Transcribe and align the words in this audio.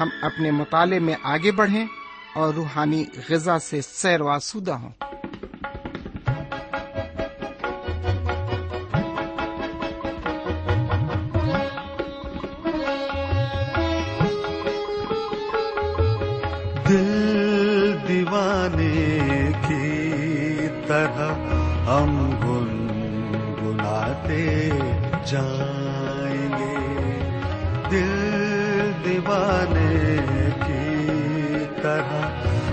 ہم 0.00 0.08
اپنے 0.22 0.50
مطالعے 0.50 0.98
میں 0.98 1.14
آگے 1.22 1.52
بڑھیں 1.52 1.86
اور 2.34 2.54
روحانی 2.54 3.04
غذا 3.30 3.58
سے 3.58 3.80
سیر 3.80 4.20
و 4.20 4.28
ہوں۔ 4.74 4.90
دل 16.88 17.96
دیوانے 18.08 19.52
کی 19.68 20.08
طرح 20.88 21.34
ہم 21.86 22.30
گنگناتے 22.44 24.70
جائیں 25.26 25.81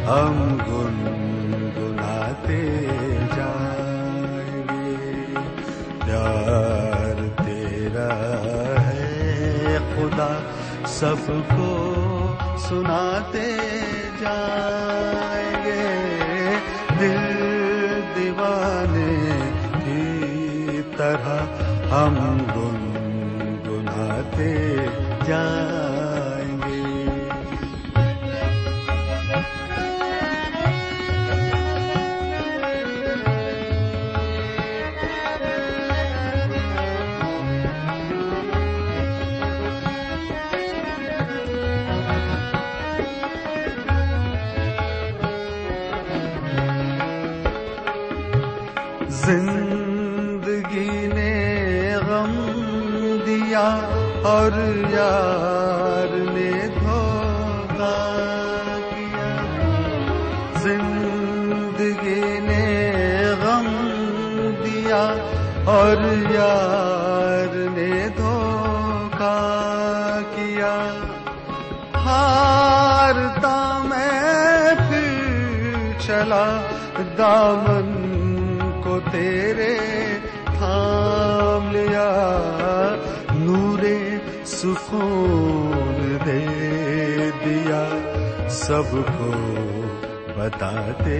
ہم 0.10 0.38
گنگناتے 0.68 2.62
جائیں 3.36 4.64
گے 4.70 5.36
پیار 6.06 7.20
تیرا 7.38 8.08
ہے 8.86 9.78
خدا، 9.96 10.30
سب 10.88 11.28
کو 11.50 11.70
سناتے 12.70 13.46
جائیں 14.22 15.54
گے 15.66 15.86
دل 17.00 17.20
دیوانے 18.16 19.14
کی 19.86 20.82
طرح 20.98 21.38
ہم 21.92 22.18
گنگناتے 22.56 24.54
جائیں 25.28 25.89
اور 54.50 54.92
یار 54.92 56.16
نے 56.34 56.52
دھوکا 56.80 57.98
کیا۔ 58.90 59.36
زندگی 60.62 62.40
نے 62.40 62.74
غم 63.42 63.68
دیا 64.66 65.14
اور 65.66 65.98
یار 66.32 67.56
نے 67.56 68.08
دھوکا 68.18 69.38
کیا۔ 70.36 70.76
ہارتا 71.96 73.82
میں 73.86 74.76
پھر 74.90 76.00
چلا 76.00 76.62
دامن 77.18 77.90
کو 78.84 79.00
تیرے 79.12 79.69
سکون 84.60 86.18
دے 86.26 86.46
دیا، 87.46 87.84
سب 88.50 88.92
کو 88.92 89.32
بتاتے 90.38 91.20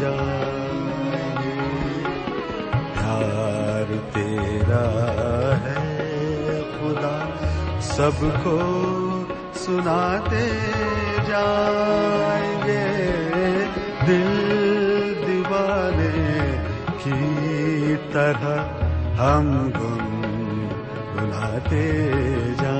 جا 0.00 0.12
پیار 2.94 3.90
تیرا 4.12 4.86
ہے 5.64 6.60
خدا، 6.74 7.16
سب 7.80 8.24
کو 8.42 8.58
سناتے 9.54 10.46
جائیں 11.26 12.56
گے۔ 12.66 12.86
دل 14.06 14.30
دیوانے 15.26 16.56
کی 17.04 17.94
طرح 18.12 18.64
ہم 19.18 19.70
گن 19.80 20.01
گناتے 21.70 22.54
جائیں 22.60 22.71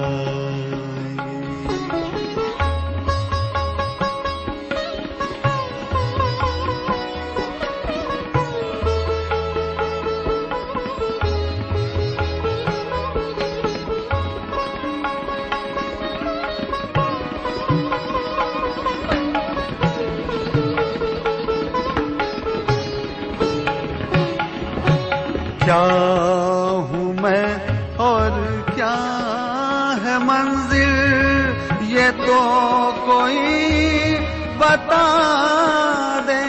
بتا 34.93 36.21
دے۔ 36.27 36.45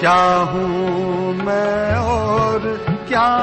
کیا 0.00 0.44
ہوں 0.52 1.44
میں 1.44 1.94
اور 1.94 2.76
کیا 3.06 3.36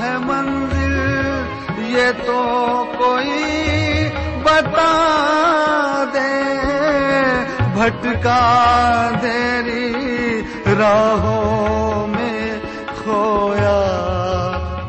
ہے 0.00 0.18
منزل؟ 0.18 1.42
یہ 1.78 2.10
تو 2.26 2.84
کوئی 2.98 4.08
بتا 4.42 6.04
دے۔ 6.14 6.44
بھٹکا 7.74 9.10
دیری 9.22 10.42
راہوں 10.78 12.06
میں 12.06 12.58
کھویا 13.02 13.80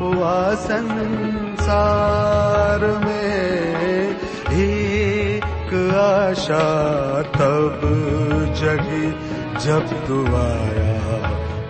ہوا 0.00 0.52
سنسار 0.66 2.78
میں 2.78 4.12
ایک 4.50 5.74
آشا 5.98 7.22
تب 7.38 7.82
جگی 8.54 9.10
جب 9.60 9.80
تو 10.06 10.24
آیا 10.36 11.18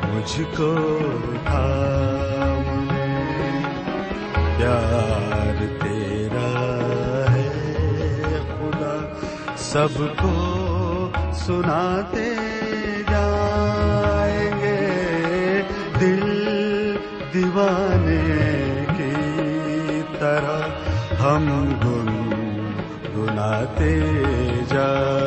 مجھ 0.09 0.41
کو 0.57 0.99
تھام۔ 1.45 2.89
پیار 4.59 5.83
تیرا 5.83 6.53
ہے 7.33 7.63
خدا، 8.59 9.13
سب 9.57 9.99
کو 9.99 11.11
سناتے 11.35 12.35
جائیں 13.11 14.61
گے۔ 14.61 15.63
دل 16.01 16.47
دیوانے 17.35 18.85
کی 18.97 20.03
طرح 20.19 20.69
ہم 21.23 21.71
گن 21.85 22.09
گناتے 23.17 24.01
جائیں 24.71 25.18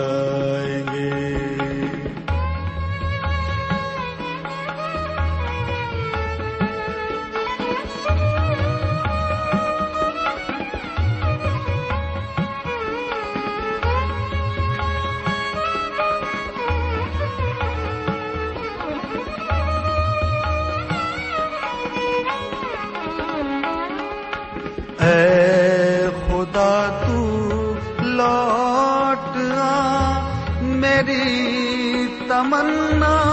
تمنا 32.42 33.31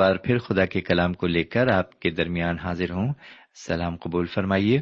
بار 0.00 0.16
پھر 0.16 0.38
خدا 0.38 0.64
کے 0.64 0.80
کلام 0.80 1.12
کو 1.12 1.26
لے 1.26 1.44
کر 1.44 1.68
آپ 1.68 2.00
کے 2.00 2.10
درمیان 2.10 2.58
حاضر 2.58 2.90
ہوں۔ 2.90 3.12
سلام 3.66 3.96
قبول 3.96 4.26
فرمائیے۔ 4.26 4.80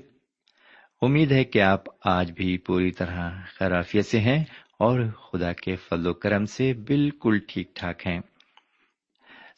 امید 1.03 1.32
ہے 1.32 1.44
کہ 1.44 1.62
آپ 1.62 1.81
آج 2.05 2.32
بھی 2.32 2.59
پوری 2.59 2.91
طرح 2.91 3.31
خرافیت 3.47 4.06
سے 4.06 4.20
ہیں 4.20 4.44
اور 4.79 5.00
خدا 5.11 5.53
کے 5.53 5.76
فضل 5.76 6.06
و 6.06 6.15
کرم 6.15 6.44
سے 6.44 6.73
بالکل 6.73 7.38
ٹھیک 7.49 7.75
ٹھاک 7.75 8.06
ہیں۔ 8.06 8.20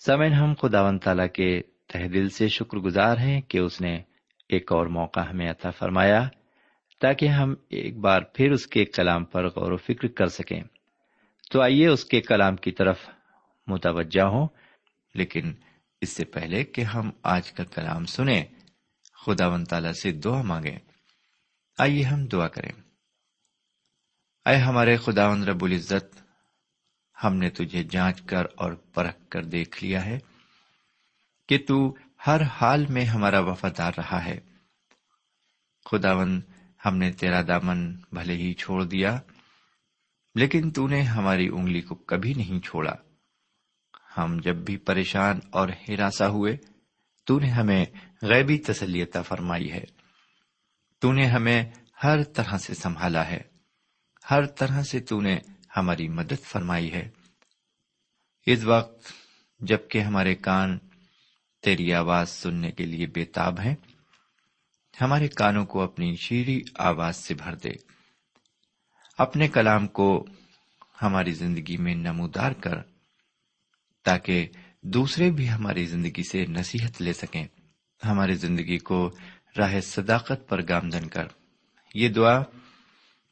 سمن 0.06 0.32
ہم 0.32 0.54
خدا 0.60 0.82
و 0.82 0.98
تعالی 0.98 1.28
کے 1.28 1.62
تہ 1.86 1.98
دل 1.98 2.28
سے 2.28 2.48
شکر 2.48 2.78
گزار 2.78 3.16
ہیں 3.16 3.40
کہ 3.40 3.58
اس 3.58 3.80
نے 3.80 4.02
ایک 4.48 4.72
اور 4.72 4.86
موقع 4.86 5.20
ہمیں 5.20 5.50
عطا 5.50 5.70
فرمایا 5.70 6.28
تاکہ 7.00 7.26
ہم 7.26 7.54
ایک 7.68 7.98
بار 7.98 8.22
پھر 8.34 8.50
اس 8.50 8.66
کے 8.66 8.84
کلام 8.84 9.24
پر 9.24 9.46
غور 9.46 9.72
و 9.72 9.76
فکر 9.76 10.08
کر 10.08 10.26
سکیں۔ 10.26 10.62
تو 11.52 11.60
آئیے 11.60 11.86
اس 11.86 12.04
کے 12.04 12.20
کلام 12.20 12.56
کی 12.56 12.70
طرف 12.70 12.98
متوجہ 13.66 14.22
ہوں۔ 14.22 14.48
لیکن 15.14 15.52
اس 16.00 16.08
سے 16.08 16.24
پہلے 16.24 16.64
کہ 16.64 16.80
ہم 16.80 17.10
آج 17.22 17.52
کا 17.52 17.64
کلام 17.64 18.06
سنیں 18.06 18.44
خدا 19.26 19.46
و 19.46 19.64
تعالی 19.64 19.92
سے 19.92 20.12
دعا 20.12 20.42
مانگیں۔ 20.42 20.78
آئیے 21.78 22.02
ہم 22.02 22.26
دعا 22.26 22.48
کریں۔ 22.48 22.72
اے 24.46 24.56
ہمارے 24.56 24.96
خدا 24.96 25.34
رب 25.34 25.64
العزت، 25.64 26.22
ہم 27.24 27.36
نے 27.36 27.50
تجھے 27.50 27.84
جانچ 27.84 28.22
کر 28.22 28.44
اور 28.56 28.72
پرکھ 28.72 29.30
کر 29.30 29.44
دیکھ 29.44 29.84
لیا 29.84 30.04
ہے 30.04 30.18
کہ 31.48 31.58
تو 31.68 31.94
ہر 32.26 32.42
حال 32.42 32.86
میں 32.86 33.04
ہمارا 33.04 33.40
وفادار 33.40 33.92
رہا 33.96 34.24
ہے۔ 34.24 34.40
خداون 35.84 36.40
ہم 36.86 36.96
نے 36.96 37.12
تیرا 37.12 37.42
دامن 37.42 37.96
بھلے 38.12 38.36
ہی 38.36 38.54
چھوڑ 38.54 38.84
دیا، 38.84 39.18
لیکن 40.34 40.70
تو 40.70 40.88
نے 40.88 41.02
ہماری 41.02 41.48
انگلی 41.48 41.80
کو 41.80 41.94
کبھی 41.94 42.34
نہیں 42.34 42.60
چھوڑا۔ 42.60 42.94
ہم 44.16 44.38
جب 44.42 44.56
بھی 44.56 44.76
پریشان 44.76 45.38
اور 45.50 45.68
ہراساں 45.68 46.28
ہوئے، 46.28 46.56
تو 47.24 47.38
نے 47.38 47.48
ہمیں 47.48 47.84
غیبی 48.22 48.58
تسلیتا 48.58 49.22
فرمائی 49.22 49.72
ہے۔ 49.72 49.84
تو 50.98 51.12
نے 51.12 51.26
ہمیں 51.26 51.64
ہر 52.04 52.22
طرح 52.22 52.58
سے 52.58 52.74
سنبھالا 52.74 53.26
ہے۔ 53.26 53.40
ہر 54.30 54.46
طرح 54.46 54.82
سے 54.82 55.00
تو 55.00 55.20
نے 55.20 55.38
ہماری 55.76 56.08
مدد 56.08 56.42
فرمائی 56.42 56.92
ہے۔ 56.92 57.08
اس 58.46 58.64
وقت 58.64 59.12
جبکہ 59.60 59.98
ہمارے 59.98 60.34
کان 60.34 60.78
تیری 61.62 61.94
آواز 61.94 62.30
سننے 62.30 62.70
کے 62.70 62.86
لیے 62.86 63.06
بےتاب 63.06 63.60
ہیں، 63.60 63.74
ہمارے 65.00 65.28
کانوں 65.28 65.66
کو 65.66 65.82
اپنی 65.82 66.16
شیریں 66.16 66.60
آواز 66.78 67.16
سے 67.16 67.34
بھر 67.34 67.54
دے۔ 67.54 67.70
اپنے 69.18 69.48
کلام 69.48 69.86
کو 69.86 70.26
ہماری 71.02 71.32
زندگی 71.32 71.76
میں 71.76 71.94
نمودار 71.94 72.52
کر 72.52 72.89
تاکہ 74.02 74.46
دوسرے 74.82 75.30
بھی 75.30 75.50
ہماری 75.50 75.86
زندگی 75.86 76.22
سے 76.22 76.46
نصیحت 76.46 77.02
لے 77.02 77.12
سکیں۔ 77.12 77.46
ہماری 78.04 78.34
زندگی 78.34 78.78
کو 78.78 79.10
راہ 79.58 79.80
صداقت 79.80 80.48
پر 80.48 80.60
گامزن 80.68 81.08
کر۔ 81.08 81.26
یہ 81.94 82.08
دعا 82.08 82.42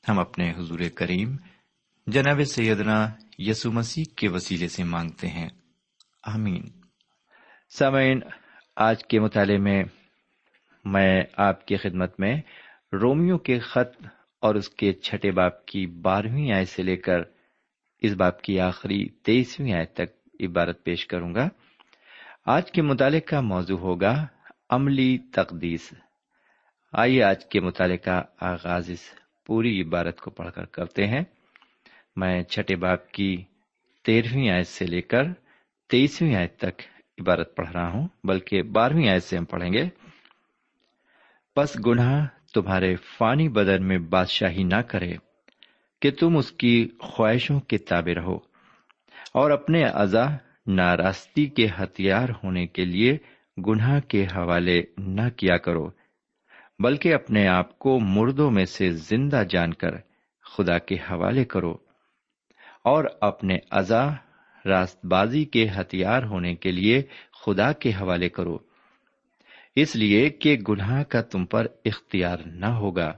ہم 0.08 0.18
اپنے 0.18 0.50
حضور 0.50 0.78
کریم 0.94 1.36
جناب 2.06 2.42
سیدنا 2.44 3.10
یسو 3.38 3.72
مسیح 3.72 4.04
کے 4.16 4.28
وسیلے 4.28 4.68
سے 4.68 4.84
مانگتے 4.84 5.28
ہیں۔ 5.28 5.48
آمین۔ 6.22 6.62
سامعین، 7.70 8.20
آج 8.76 9.04
کے 9.04 9.20
مطالعے 9.20 9.58
میں 9.58 9.84
میں 10.84 11.22
آپ 11.36 11.66
کی 11.66 11.76
خدمت 11.76 12.20
میں 12.20 12.40
رومیو 12.92 13.38
کے 13.38 13.58
خط 13.58 14.06
اور 14.40 14.54
اس 14.54 14.68
کے 14.68 14.92
چھٹے 14.92 15.30
باپ 15.30 15.66
کی 15.66 15.86
بارہویں 15.86 16.52
آئے 16.52 16.64
سے 16.64 16.82
لے 16.82 16.96
کر 16.96 17.18
اس 17.98 18.12
باپ 18.12 18.42
کی 18.42 18.60
آخری 18.60 19.08
تیئیسویں 19.08 19.72
آئے 19.72 19.84
تک 19.84 20.17
عبارت 20.40 20.84
پیش 20.84 21.06
کروں 21.06 21.34
گا۔ 21.34 21.48
آج 22.46 22.72
کے 22.72 22.82
مطالعے 22.82 23.20
کا 23.20 23.40
موضوع 23.40 23.78
ہوگا 23.78 24.26
عملی 24.70 25.18
تقدیس۔ 25.18 25.92
آئیے 26.92 27.22
آج 27.22 27.46
کے 27.46 27.60
مطالعے 27.60 27.96
کا 27.96 28.22
آغاز 28.40 28.90
اس 28.90 29.14
پوری 29.46 29.82
عبارت 29.82 30.20
کو 30.20 30.30
پڑھ 30.30 30.52
کر 30.52 30.64
کرتے 30.64 31.06
ہیں۔ 31.06 31.24
میں 32.16 32.42
چھٹے 32.42 32.76
باپ 32.76 33.10
کی 33.10 33.44
تیرہویں 34.04 34.50
آیت 34.50 34.66
سے 34.66 34.86
لے 34.86 35.02
کر 35.02 35.22
تیئیسویں 35.88 36.34
آیت 36.34 36.56
تک 36.56 36.82
عبارت 37.20 37.56
پڑھ 37.56 37.70
رہا 37.70 37.88
ہوں، 37.88 38.08
بلکہ 38.24 38.62
بارہویں 38.62 39.08
آیت 39.08 39.22
سے 39.22 39.38
ہم 39.38 39.44
پڑھیں 39.44 39.72
گے۔ 39.72 39.88
پس 41.56 41.76
گناہ 41.86 42.26
تمہارے 42.54 42.96
فانی 42.96 43.48
بدن 43.48 43.88
میں 43.88 43.98
بادشاہی 43.98 44.62
نہ 44.62 44.80
کرے 44.80 45.12
کہ 46.02 46.10
تم 46.10 46.36
اس 46.36 46.52
کی 46.52 46.88
خواہشوں 47.00 47.60
کے 47.60 47.78
تابع 47.78 48.20
رہو۔ 48.20 48.47
اور 49.34 49.50
اپنے 49.50 49.84
اعضا 49.84 50.26
ناراستی 50.66 51.46
کے 51.46 51.66
ہتھیار 51.78 52.28
ہونے 52.44 52.66
کے 52.66 52.84
لیے 52.84 53.16
گناہ 53.66 54.00
کے 54.00 54.24
حوالے 54.24 54.82
نہ 54.98 55.28
کیا 55.36 55.56
کرو، 55.56 55.90
بلکہ 56.78 57.14
اپنے 57.14 57.48
آپ 57.48 57.78
کو 57.78 57.98
مردوں 58.00 58.50
میں 58.50 58.64
سے 58.64 58.90
زندہ 58.90 59.42
جان 59.48 59.74
کر 59.74 59.90
خدا 60.44 60.78
کے 60.78 60.94
حوالے 60.94 61.44
کرو 61.44 61.72
اور 62.84 63.04
اپنے 63.20 63.56
اعضا 63.70 64.08
راست 64.66 65.06
بازی 65.06 65.44
کے 65.44 65.68
ہتھیار 65.68 66.22
ہونے 66.22 66.54
کے 66.54 66.72
لیے 66.72 67.02
خدا 67.44 67.72
کے 67.72 67.90
حوالے 67.90 68.28
کرو۔ 68.28 68.58
اس 69.76 69.96
لیے 69.96 70.30
کہ 70.30 70.56
گناہ 70.68 71.02
کا 71.02 71.22
تم 71.22 71.44
پر 71.44 71.66
اختیار 71.84 72.38
نہ 72.46 72.66
ہوگا، 72.66 73.12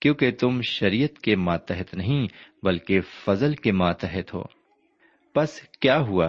کیونکہ 0.00 0.30
تم 0.30 0.60
شریعت 0.60 1.18
کے 1.18 1.36
ماتحت 1.36 1.94
نہیں 1.94 2.26
بلکہ 2.62 3.00
فضل 3.00 3.54
کے 3.54 3.72
ماتحت 3.72 4.34
ہو۔ 4.34 4.42
بس 5.36 5.60
کیا 5.80 6.00
ہوا؟ 6.00 6.28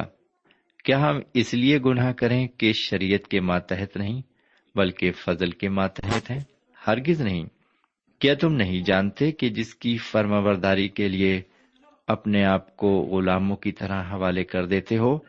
کیا 0.84 1.10
ہم 1.10 1.20
اس 1.34 1.54
لیے 1.54 1.80
گناہ 1.86 2.12
کریں 2.12 2.48
کہ 2.48 2.74
شریعت 2.74 3.28
کے 3.28 3.40
ماتحت 3.40 3.98
نہیں، 3.98 4.22
بلکہ 4.76 5.12
فضل 5.12 5.52
کے 5.52 5.70
ماتحت 5.70 6.32
ہیں؟ 6.32 6.40
ہرگز 6.88 7.22
نہیں۔ 7.22 7.46
کیا 8.20 8.34
تم 8.34 8.54
نہیں 8.54 8.82
جانتے 8.82 9.32
کہ 9.32 9.50
جس 9.50 9.76
کی 9.76 9.98
فرما 9.98 10.40
برداری 10.40 10.90
کے 10.90 11.08
لیے 11.08 11.42
اپنے 12.08 12.46
آپ 12.46 12.78
کو 12.78 13.02
غلاموں 13.02 13.56
کی 13.56 13.72
طرح 13.72 14.04
حوالے 14.12 14.44
کر 14.44 14.66
دیتے 14.66 14.98
ہو، 14.98 15.20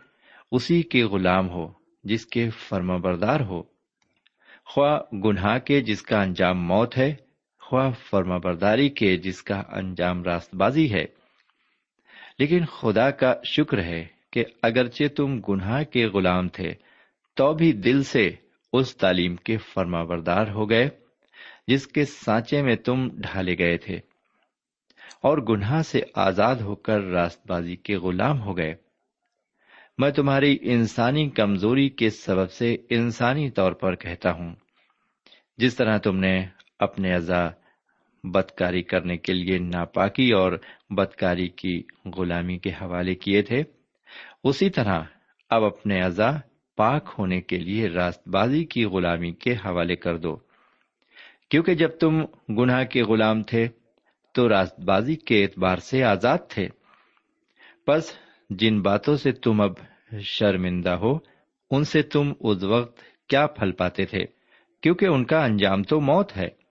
اسی 0.52 0.82
کے 0.82 1.04
غلام 1.04 1.48
ہو، 1.48 1.72
جس 2.04 2.26
کے 2.26 2.50
فرما 2.50 2.96
بردار 2.96 3.40
ہو؟ 3.40 3.62
خواہ 4.64 5.16
گناہ 5.16 5.58
کے 5.58 5.80
جس 5.80 6.02
کا 6.02 6.22
انجام 6.22 6.66
موت 6.66 6.98
ہے، 6.98 7.14
خواہ 7.60 7.90
فرما 8.10 8.36
برداری 8.36 8.88
کے 8.88 9.16
جس 9.16 9.42
کا 9.42 9.62
انجام 9.72 10.22
راست 10.22 10.54
بازی 10.54 10.92
ہے۔ 10.92 11.23
لیکن 12.38 12.64
خدا 12.64 13.10
کا 13.10 13.34
شکر 13.44 13.82
ہے 13.82 14.06
کہ 14.32 14.44
اگرچہ 14.62 15.04
تم 15.16 15.40
گناہ 15.40 15.82
کے 15.82 16.06
غلام 16.06 16.48
تھے، 16.48 16.74
تو 17.34 17.52
بھی 17.52 17.72
دل 17.72 18.02
سے 18.02 18.30
اس 18.72 18.96
تعلیم 18.96 19.36
کے 19.36 19.56
فرما 19.56 20.04
بردار 20.04 20.48
ہو 20.48 20.70
گئے، 20.70 20.88
جس 21.66 21.86
کے 21.86 22.04
سانچے 22.04 22.62
میں 22.62 22.76
تم 22.76 23.08
ڈھالے 23.08 23.58
گئے 23.58 23.76
تھے۔ 23.76 23.94
اور 25.22 25.38
گناہ 25.38 25.82
سے 25.82 26.00
آزاد 26.14 26.56
ہو 26.56 26.74
کر 26.74 27.00
راست 27.00 27.46
بازی 27.46 27.76
کے 27.76 27.96
غلام 27.96 28.40
ہو 28.40 28.56
گئے۔ 28.56 28.74
میں 29.98 30.10
تمہاری 30.10 30.58
انسانی 30.60 31.30
کمزوری 31.30 31.88
کے 31.88 32.10
سبب 32.10 32.50
سے 32.50 32.76
انسانی 32.90 33.50
طور 33.50 33.72
پر 33.72 33.94
کہتا 33.94 34.32
ہوں، 34.32 34.54
جس 35.58 35.74
طرح 35.74 35.98
تم 35.98 36.16
نے 36.16 36.46
اپنے 36.78 37.14
اعضا 37.14 37.48
بدکاری 38.24 38.82
کرنے 38.82 39.16
کے 39.16 39.32
لیے 39.32 39.58
ناپاکی 39.58 40.30
اور 40.30 40.52
بدکاری 40.90 41.48
کی 41.48 41.82
غلامی 42.16 42.58
کے 42.58 42.70
حوالے 42.70 43.14
کیے 43.14 43.42
تھے۔ 43.42 43.62
اسی 44.44 44.70
طرح 44.70 45.02
اب 45.50 45.64
اپنے 45.64 46.02
اعضا 46.02 46.30
پاک 46.76 47.14
ہونے 47.18 47.40
کے 47.40 47.58
لیے 47.58 47.88
راست 47.88 48.28
بازی 48.28 48.64
کی 48.64 48.84
غلامی 48.84 49.32
کے 49.32 49.52
حوالے 49.52 49.96
کر 49.96 50.16
دو۔ 50.16 50.36
کیونکہ 51.50 51.74
جب 51.74 51.88
تم 51.88 52.24
گناہ 52.48 52.84
کے 52.84 53.02
غلام 53.02 53.42
تھے، 53.42 53.68
تو 54.32 54.48
راست 54.48 54.80
بازی 54.80 55.16
کے 55.16 55.42
اعتبار 55.42 55.76
سے 55.76 56.04
آزاد 56.04 56.38
تھے۔ 56.48 56.68
بس 57.88 58.16
جن 58.50 58.82
باتوں 58.82 59.16
سے 59.16 59.32
تم 59.32 59.60
اب 59.60 59.72
شرمندہ 60.20 60.90
ہو، 60.90 61.18
ان 61.70 61.84
سے 61.84 62.02
تم 62.02 62.32
اس 62.40 62.62
وقت 62.62 63.00
کیا 63.28 63.46
پھل 63.46 63.72
پاتے 63.72 64.06
تھے؟ 64.06 64.24
کیونکہ 64.82 65.06
ان 65.06 65.24
کا 65.24 65.44
انجام 65.44 65.82
تو 65.82 66.00
موت 66.00 66.36
ہے۔ 66.36 66.63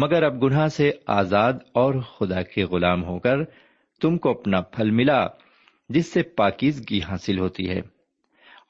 مگر 0.00 0.22
اب 0.22 0.42
گناہ 0.42 0.68
سے 0.68 0.90
آزاد 1.06 1.52
اور 1.72 1.94
خدا 1.94 2.42
کے 2.42 2.64
غلام 2.64 3.04
ہو 3.04 3.18
کر 3.18 3.36
تم 4.00 4.18
کو 4.18 4.30
اپنا 4.30 4.60
پھل 4.60 4.90
ملا، 4.90 5.26
جس 5.88 6.12
سے 6.12 6.22
پاکیزگی 6.22 7.00
حاصل 7.00 7.38
ہوتی 7.38 7.70
ہے۔ 7.70 7.80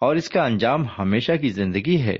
اور 0.00 0.16
اس 0.16 0.28
کا 0.28 0.44
انجام 0.44 0.84
ہمیشہ 0.98 1.32
کی 1.40 1.48
زندگی 1.48 2.02
ہے، 2.02 2.16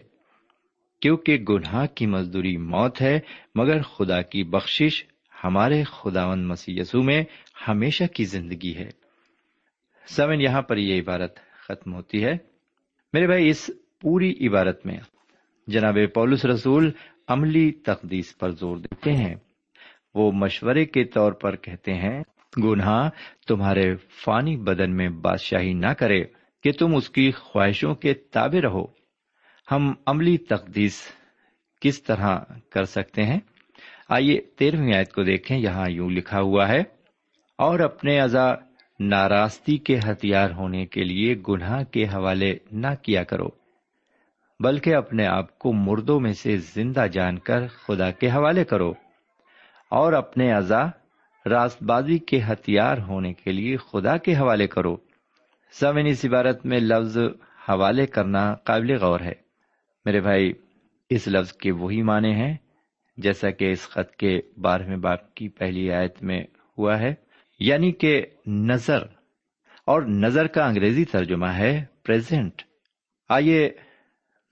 کیونکہ 1.00 1.36
گناہ 1.36 1.86
کی 1.86 2.06
مزدوری 2.06 2.56
موت 2.56 3.02
ہے، 3.02 3.20
مگر 3.54 3.82
خدا 3.82 4.22
کی 4.22 4.44
بخشش 4.44 5.04
ہمارے 5.44 5.82
خداون 5.84 6.48
مسیح 6.48 6.80
یسو 6.80 7.02
میں 7.02 7.24
ہمیشہ 7.68 8.04
کی 8.04 8.24
زندگی 8.24 8.74
ہے۔ 8.76 8.90
سمن، 10.06 10.40
یہاں 10.40 10.62
پر 10.62 10.76
یہ 10.76 11.00
عبارت 11.00 11.36
ختم 11.36 11.94
ہوتی 11.94 12.24
ہے۔ 12.24 12.32
میرے 13.12 13.26
بھائی، 13.26 13.48
اس 13.48 13.70
پوری 14.00 14.46
عبارت 14.46 14.86
میں 14.86 14.98
جناب 15.66 15.98
پولس 16.14 16.44
رسول 16.44 16.90
عملی 17.28 17.70
تقدیس 17.70 18.38
پر 18.38 18.50
زور 18.50 18.76
دیتے 18.76 19.12
ہیں۔ 19.12 19.34
وہ 20.14 20.32
مشورے 20.32 20.84
کے 20.84 21.04
طور 21.04 21.32
پر 21.32 21.56
کہتے 21.56 21.94
ہیں، 21.94 22.22
گناہ 22.64 23.10
تمہارے 23.48 23.96
فانی 23.96 24.56
بدن 24.56 24.96
میں 24.96 25.08
بادشاہی 25.08 25.72
نہ 25.74 25.92
کرے 25.92 26.24
کہ 26.62 26.72
تم 26.72 26.96
اس 26.96 27.10
کی 27.10 27.30
خواہشوں 27.30 27.94
کے 27.94 28.14
تابع 28.14 28.60
رہو۔ 28.62 28.84
ہم 29.70 29.92
عملی 30.06 30.36
تقدیس 30.36 31.00
کس 31.80 32.02
طرح 32.02 32.38
کر 32.70 32.84
سکتے 32.84 33.22
ہیں؟ 33.22 33.40
آئیے 34.08 34.40
تیرہویں 34.40 34.94
آیت 34.94 35.12
کو 35.12 35.22
دیکھیں۔ 35.22 35.58
یہاں 35.58 35.90
یوں 35.90 36.10
لکھا 36.10 36.40
ہوا 36.40 36.68
ہے، 36.68 36.82
اور 37.58 37.80
اپنے 37.80 38.20
ازا 38.20 38.54
ناراستی 39.00 39.76
کے 39.76 39.98
ہتھیار 39.98 40.50
ہونے 40.50 40.86
کے 40.86 41.04
لیے 41.04 41.34
گناہ 41.48 41.84
کے 41.84 42.04
حوالے 42.04 42.58
نہ 42.72 42.94
کیا 43.02 43.24
کرو۔ 43.24 43.57
بلکہ 44.60 44.94
اپنے 44.94 45.26
آپ 45.26 45.58
کو 45.58 45.72
مردوں 45.72 46.20
میں 46.20 46.32
سے 46.32 46.56
زندہ 46.56 47.06
جان 47.12 47.38
کر 47.38 47.66
خدا 47.66 48.10
کے 48.10 48.30
حوالے 48.30 48.64
کرو 48.64 48.92
اور 49.90 50.12
اپنے 50.12 50.52
ازا 50.52 50.86
راست 51.50 51.82
بازی 51.82 52.18
کے 52.18 52.40
ہتھیار 52.42 52.98
ہونے 52.98 53.32
کے 53.32 53.52
لیے 53.52 53.76
خدا 53.76 54.16
کے 54.16 54.34
حوالے 54.36 54.66
کرو۔ 54.66 54.96
سمن 55.72 56.06
اس 56.06 56.24
عبارت 56.24 56.66
میں 56.66 56.78
لفظ 56.80 57.18
حوالے 57.68 58.06
کرنا 58.06 58.54
قابل 58.54 58.96
غور 58.96 59.20
ہے۔ 59.20 59.32
میرے 60.04 60.20
بھائی، 60.20 60.52
اس 61.10 61.28
لفظ 61.28 61.52
کے 61.52 61.72
وہی 61.72 62.02
معنی 62.02 62.32
ہیں 62.32 62.56
جیسا 63.16 63.50
کہ 63.50 63.70
اس 63.70 63.88
خط 63.88 64.16
کے 64.16 64.40
بارہویں 64.60 64.96
باپ 64.96 65.34
کی 65.34 65.48
پہلی 65.48 65.92
آیت 65.92 66.22
میں 66.22 66.44
ہوا 66.78 66.98
ہے۔ 66.98 67.14
یعنی 67.60 67.92
کہ 67.92 68.26
نظر، 68.46 69.02
اور 69.84 70.02
نظر 70.02 70.46
کا 70.46 70.66
انگریزی 70.66 71.04
ترجمہ 71.04 71.46
ہے 71.46 71.84
پریزنٹ 72.02 72.62
آئیے 73.28 73.70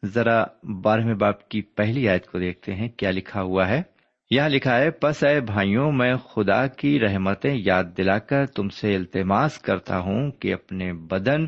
ذرا 0.06 0.44
بارہویں 0.82 1.14
باپ 1.14 1.48
کی 1.48 1.62
پہلی 1.62 2.08
آیت 2.08 2.26
کو 2.26 2.38
دیکھتے 2.38 2.75
ہیں، 2.75 2.88
کیا 2.88 3.10
لکھا 3.10 3.42
ہوا 3.42 3.68
ہے؟ 3.68 3.82
یہاں 4.30 4.48
لکھا 4.48 4.78
ہے، 4.78 4.90
پس 4.90 5.25
اے 5.25 5.40
بھائیوں، 5.40 5.92
میں 5.92 6.14
خدا 6.14 6.66
کی 6.66 7.00
رحمتیں 7.00 7.54
یاد 7.54 7.84
دلا 7.98 8.18
کر 8.18 8.46
تم 8.46 8.68
سے 8.68 8.94
التماس 8.94 9.58
کرتا 9.58 9.98
ہوں 9.98 10.30
کہ 10.30 10.54
اپنے 10.54 10.92
بدن 10.92 11.46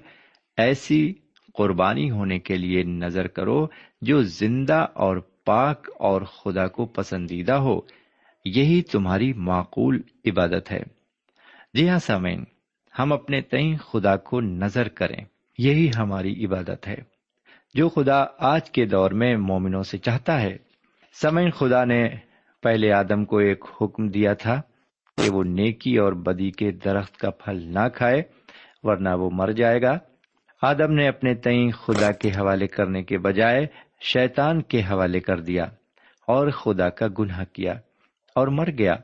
ایسی 0.56 1.12
قربانی 1.54 2.10
ہونے 2.10 2.38
کے 2.38 2.56
لیے 2.56 2.82
نظر 2.82 3.26
کرو 3.26 3.66
جو 4.02 4.22
زندہ 4.22 4.86
اور 4.94 5.16
پاک 5.44 5.88
اور 5.98 6.22
خدا 6.22 6.66
کو 6.66 6.86
پسندیدہ 6.86 7.52
ہو۔ 7.52 7.80
یہی 8.44 8.82
تمہاری 8.82 9.32
معقول 9.32 10.02
عبادت 10.26 10.72
ہے۔ 10.72 10.82
جی 11.74 11.88
ہاں 11.88 11.98
سامعین، 11.98 12.44
ہم 12.98 13.12
اپنے 13.12 13.40
تئیں 13.40 13.76
خدا 13.76 14.16
کو 14.16 14.40
نظر 14.40 14.88
کریں، 14.88 15.24
یہی 15.58 15.90
ہماری 15.98 16.44
عبادت 16.44 16.88
ہے۔ 16.88 17.17
جو 17.75 17.88
خدا 17.88 18.25
آج 18.38 18.70
کے 18.70 18.87
دور 18.87 19.10
میں 19.10 19.37
مومنوں 19.37 19.82
سے 19.82 19.98
چاہتا 19.98 20.40
ہے۔ 20.40 20.56
سمعین 21.22 21.50
خدا 21.50 21.84
نے 21.84 22.08
پہلے 22.62 22.92
آدم 22.92 23.25
کو 23.25 23.38
ایک 23.38 23.64
حکم 23.80 24.08
دیا 24.08 24.34
تھا 24.34 24.60
کہ 25.16 25.30
وہ 25.30 25.44
نیکی 25.44 25.96
اور 25.96 26.12
بدی 26.12 26.50
کے 26.50 26.70
درخت 26.70 27.16
کا 27.16 27.30
پھل 27.30 27.62
نہ 27.62 27.88
کھائے، 27.94 28.22
ورنہ 28.82 29.08
وہ 29.08 29.30
مر 29.32 29.52
جائے 29.52 29.82
گا۔ 29.82 29.98
آدم 30.62 30.92
نے 30.92 31.08
اپنے 31.08 31.34
تئیں 31.34 31.70
خدا 31.70 32.12
کے 32.12 32.28
حوالے 32.28 32.66
کرنے 32.66 33.02
کے 33.02 33.18
بجائے 33.18 33.66
شیطان 34.00 34.62
کے 34.62 34.80
حوالے 34.80 35.20
کر 35.20 35.40
دیا 35.40 35.64
اور 36.26 36.50
خدا 36.50 36.88
کا 36.88 37.06
گناہ 37.18 37.44
کیا 37.52 37.72
اور 38.34 38.48
مر 38.48 38.68
گیا۔ 38.78 38.96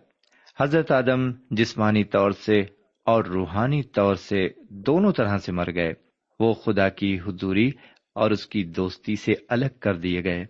حضرت 0.61 0.91
آدم 0.91 1.31
جسمانی 1.51 2.05
طور 2.05 2.31
سے 2.31 2.61
اور 3.05 3.25
روحانی 3.25 3.83
طور 3.83 4.15
سے 4.15 4.49
دونوں 4.71 5.13
طرح 5.13 5.39
سے 5.39 5.53
مر 5.53 5.75
گئے۔ 5.75 5.93
وہ 6.41 6.53
خدا 6.53 6.89
کی 6.89 7.19
حضوری 7.27 7.71
اور 8.15 8.31
اس 8.31 8.47
کی 8.47 8.65
دوستی 8.65 9.17
سے 9.17 9.35
الگ 9.49 9.79
کر 9.81 9.95
دیے 9.95 10.25
گئے۔ 10.25 10.45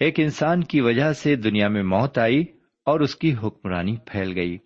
ایک 0.00 0.20
انسان 0.20 0.64
کی 0.64 0.80
وجہ 0.80 1.12
سے 1.12 1.36
دنیا 1.36 1.68
میں 1.68 1.82
موت 1.82 2.18
آئی 2.18 2.44
اور 2.84 3.00
اس 3.00 3.16
کی 3.16 3.34
حکمرانی 3.42 3.96
پھیل 4.06 4.32
گئی۔ 4.34 4.58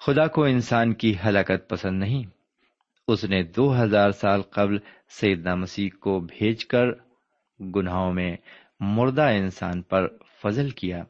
خدا 0.00 0.26
کو 0.26 0.44
انسان 0.44 0.94
کی 0.94 1.14
ہلاکت 1.26 1.68
پسند 1.68 1.98
نہیں۔ 1.98 2.22
اس 3.08 3.24
نے 3.24 3.42
دو 3.42 3.82
ہزار 3.82 4.10
سال 4.10 4.42
قبل 4.42 4.78
سیدنا 5.08 5.54
مسیح 5.54 5.88
کو 6.00 6.20
بھیج 6.20 6.66
کر 6.66 6.84
گناہوں 7.60 8.12
میں 8.12 8.36
مردہ 8.80 9.22
انسان 9.22 9.82
پر 9.82 10.06
فضل 10.42 10.70
کیا۔ 10.70 11.02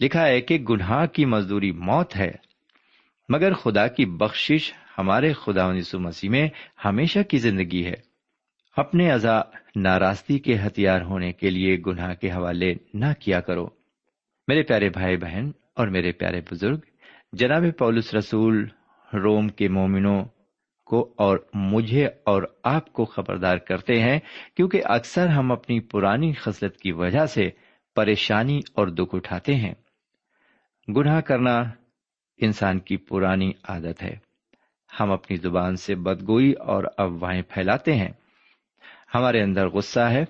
لکھا 0.00 0.26
ہے 0.26 0.40
کہ 0.40 0.58
گناہ 0.58 1.06
کی 1.06 1.24
مزدوری 1.24 1.72
موت 1.72 2.16
ہے۔ 2.16 2.30
مگر 3.28 3.52
خدا 3.54 3.86
کی 3.86 4.06
بخشش 4.06 4.72
ہمارے 4.98 5.32
خدا 5.32 5.72
مسیح 5.94 6.30
میں 6.30 6.48
ہمیشہ 6.84 7.18
کی 7.28 7.38
زندگی 7.38 7.86
ہے۔ 7.86 8.09
اپنے 8.80 9.12
ازا 9.12 9.40
ناراستی 9.76 10.38
کے 10.38 10.58
ہتھیار 10.66 11.02
ہونے 11.02 11.32
کے 11.32 11.50
لیے 11.50 11.78
گناہ 11.86 12.14
کے 12.14 12.30
حوالے 12.30 12.74
نہ 12.94 13.06
کیا 13.18 13.40
کرو۔ 13.40 13.68
میرے 14.48 14.62
پیارے 14.62 14.88
بھائی 14.88 15.16
بہن 15.16 15.50
اور 15.76 15.88
میرے 15.88 16.12
پیارے 16.12 16.40
بزرگ، 16.50 16.78
جناب 17.32 17.64
پولس 17.78 18.14
رسول 18.14 18.68
روم 19.14 19.48
کے 19.48 19.68
مومنوں 19.68 20.24
کو 20.86 21.12
اور 21.16 21.38
مجھے 21.54 22.06
اور 22.06 22.42
آپ 22.64 22.92
کو 22.92 23.04
خبردار 23.04 23.56
کرتے 23.56 24.00
ہیں 24.00 24.18
کیونکہ 24.56 24.82
اکثر 24.84 25.26
ہم 25.26 25.52
اپنی 25.52 25.80
پرانی 25.80 26.32
خصلت 26.32 26.76
کی 26.76 26.92
وجہ 26.92 27.26
سے 27.26 27.50
پریشانی 27.94 28.60
اور 28.74 28.86
دکھ 28.86 29.14
اٹھاتے 29.14 29.54
ہیں۔ 29.54 29.74
گناہ 30.88 31.20
کرنا 31.20 31.58
انسان 32.38 32.78
کی 32.78 32.96
پرانی 32.96 33.52
عادت 33.68 34.02
ہے۔ 34.02 34.16
ہم 35.00 35.12
اپنی 35.12 35.36
زبان 35.36 35.76
سے 35.76 35.94
بدگوئی 35.94 36.52
اور 36.52 36.84
افواہیں 36.96 37.42
پھیلاتے 37.42 37.94
ہیں۔ 37.94 38.08
ہمارے 39.14 39.42
اندر 39.42 39.68
غصہ 39.68 40.00
ہے 40.00 40.22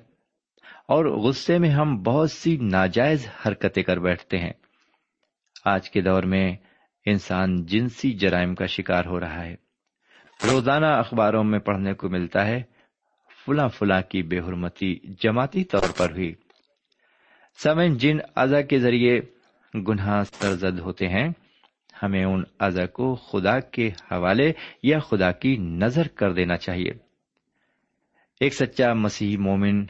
اور 0.89 1.05
غصے 1.05 1.59
میں 1.59 1.71
ہم 1.71 2.03
بہت 2.03 2.31
سی 2.31 2.57
ناجائز 2.57 3.29
حرکتیں 3.47 3.83
کر 3.83 3.97
بیٹھتے 3.97 4.39
ہیں۔ 4.39 4.53
آج 5.65 5.91
کے 5.91 6.01
دور 6.01 6.23
میں 6.23 6.57
انسان 7.07 7.67
جنسی 7.67 8.13
جرائم 8.13 8.55
کا 8.55 8.67
شکار 8.67 9.05
ہو 9.05 9.21
رہا 9.21 9.45
ہے۔ 9.45 9.55
روزانہ 10.51 10.87
اخباروں 10.87 11.45
میں 11.45 11.59
پڑھنے 11.59 11.93
کو 11.93 12.09
ملتا 12.09 12.47
ہے، 12.47 12.63
فلاں 13.47 13.69
فلاں 13.69 14.03
کی 14.03 14.23
بے 14.23 14.39
حرمتی 14.39 14.99
جماعتی 15.25 15.65
طور 15.65 15.89
پر 15.97 16.11
ہوئی۔ 16.11 16.35
سمن 17.63 17.99
جن 17.99 18.19
اعضا 18.37 18.61
کے 18.61 18.79
ذریعے 18.79 19.21
گناہ 19.75 20.23
سرزد 20.23 20.79
ہوتے 20.79 21.09
ہیں، 21.09 21.29
ہمیں 22.03 22.25
ان 22.25 22.43
اعضا 22.61 22.87
کو 22.87 23.15
خدا 23.15 23.61
کے 23.61 23.89
حوالے 23.89 24.53
یا 24.83 24.99
خدا 24.99 25.33
کی 25.33 25.57
نظر 25.57 26.09
کر 26.09 26.33
دینا 26.33 26.57
چاہیے۔ 26.57 27.10
ایک 28.41 28.55
سچا 28.55 28.93
مسیح 28.93 29.39
مومن 29.39 29.85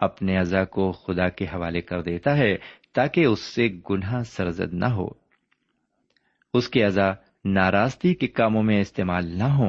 اپنے 0.00 0.38
اعضا 0.38 0.64
کو 0.64 0.92
خدا 0.92 1.28
کے 1.28 1.44
حوالے 1.44 1.80
کر 1.80 2.02
دیتا 2.02 2.38
ہے 2.38 2.56
تاکہ 2.94 3.24
اس 3.24 3.40
سے 3.40 3.68
گناہ 3.90 4.22
سرزد 4.22 4.74
نہ 4.74 4.84
ہو۔ 4.84 5.08
اس 6.54 6.68
کے 6.68 6.84
اعضا 6.84 7.12
ناراستی 7.44 8.14
کے 8.14 8.26
کاموں 8.26 8.62
میں 8.62 8.80
استعمال 8.80 9.38
نہ 9.38 9.44
ہو 9.44 9.68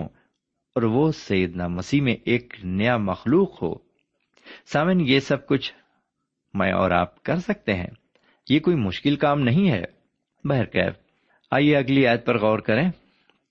اور 0.76 0.84
وہ 0.84 1.12
سیدنا 1.12 1.68
مسیح 1.68 2.02
میں 2.02 2.16
ایک 2.26 2.54
نیا 2.64 2.98
مخلوق 2.98 3.64
ہو۔ 3.64 3.76
سامن، 4.66 5.02
یہ 5.02 5.20
سب 5.20 5.48
کچھ 5.48 5.74
میں 6.54 6.72
اور 6.72 6.92
آپ 6.92 7.24
کر 7.24 7.36
سکتے 7.36 7.74
ہیں۔ 7.74 7.90
یہ 8.50 8.60
کوئی 8.60 8.78
مشکل 8.78 9.16
کام 9.16 9.40
نہیں 9.40 9.72
ہے۔ 9.72 9.84
بہرکیف 10.44 10.94
آئیے 11.52 11.78
اگلی 11.78 12.08
آیت 12.08 12.26
پر 12.26 12.38
غور 12.38 12.60
کریں۔ 12.60 12.92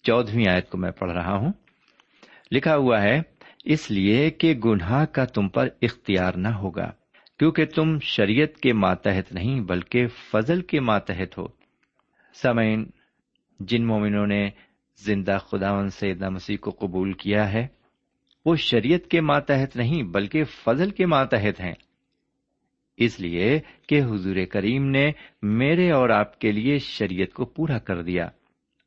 چودہویں 0.03 0.53
آیت 0.53 0.71
کو 0.71 0.79
میں 0.79 0.91
پڑھ 0.91 1.13
رہا 1.13 1.35
ہوں۔ 1.35 1.53
لکھا 2.53 2.77
ہوا 2.77 3.03
ہے 3.03 3.36
اس 3.67 3.91
لیے 3.91 4.31
کہ 4.31 4.55
گناہ 4.55 5.05
کا 5.05 5.25
تم 5.25 5.49
پر 5.49 5.69
اختیار 5.83 6.35
نہ 6.35 6.49
ہوگا، 6.49 6.93
کیونکہ 7.39 7.65
تم 7.65 7.99
شریعت 7.99 8.57
کے 8.57 8.73
ماتحت 8.73 9.33
نہیں 9.33 9.61
بلکہ 9.61 10.07
فضل 10.07 10.63
کے 10.63 10.81
ماتحت 10.81 11.39
ہو۔ 11.39 11.47
سمعین 12.43 12.87
جن 13.61 13.87
مومنوں 13.87 14.27
نے 14.27 14.51
زندہ 14.97 15.39
خداون 15.41 15.89
سیدنا 15.89 16.29
مسیح 16.29 16.57
کو 16.57 16.71
قبول 16.71 17.13
کیا 17.13 17.53
ہے، 17.53 17.67
وہ 18.45 18.57
شریعت 18.57 19.11
کے 19.11 19.21
ماتحت 19.21 19.77
نہیں 19.77 20.03
بلکہ 20.03 20.45
فضل 20.45 20.91
کے 20.91 21.07
ماتحت 21.07 21.61
ہیں۔ 21.61 21.75
اس 22.97 23.21
لیے 23.21 23.61
کہ 23.89 24.03
حضور 24.03 24.37
کریم 24.51 24.91
نے 24.91 25.13
میرے 25.43 25.91
اور 25.91 26.09
آپ 26.09 26.41
کے 26.41 26.53
لیے 26.53 26.79
شریعت 26.79 27.35
کو 27.35 27.45
پورا 27.45 27.79
کر 27.79 28.03
دیا۔ 28.03 28.29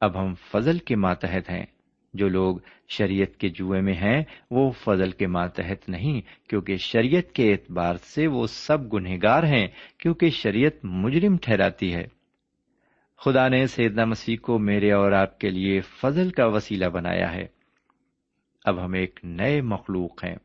اب 0.02 0.22
ہم 0.22 0.34
فضل 0.52 0.78
کے 0.78 0.96
ماتحت 0.96 1.50
ہیں۔ 1.50 1.66
جو 2.14 2.28
لوگ 2.28 2.58
شریعت 2.90 3.38
کے 3.38 3.50
جوئے 3.50 3.82
میں 3.82 3.94
ہیں، 3.94 4.24
وہ 4.52 4.72
فضل 4.72 5.12
کے 5.12 5.28
ماتحت 5.28 5.90
نہیں، 5.90 6.22
کیونکہ 6.50 6.78
شریعت 6.78 7.32
کے 7.32 7.52
اعتبار 7.52 7.96
سے 7.96 8.28
وہ 8.28 8.48
سب 8.48 8.94
گنہگار 8.94 9.44
ہیں، 9.44 9.68
کیونکہ 9.98 10.30
شریعت 10.30 10.86
مجرم 10.86 11.38
ٹھہراتی 11.38 11.96
ہے۔ 11.96 12.08
خدا 13.18 13.48
نے 13.48 13.68
سیدنا 13.68 14.06
مسیح 14.06 14.38
کو 14.42 14.60
میرے 14.60 14.92
اور 14.92 15.12
آپ 15.12 15.40
کے 15.40 15.50
لیے 15.50 15.82
فضل 15.82 16.30
کا 16.30 16.46
وسیلہ 16.46 16.86
بنایا 16.86 17.34
ہے۔ 17.34 17.46
اب 18.66 18.86
ہم 18.86 18.94
ایک 18.94 19.20
نئے 19.24 19.62
مخلوق 19.62 20.24
ہیں۔ 20.24 20.36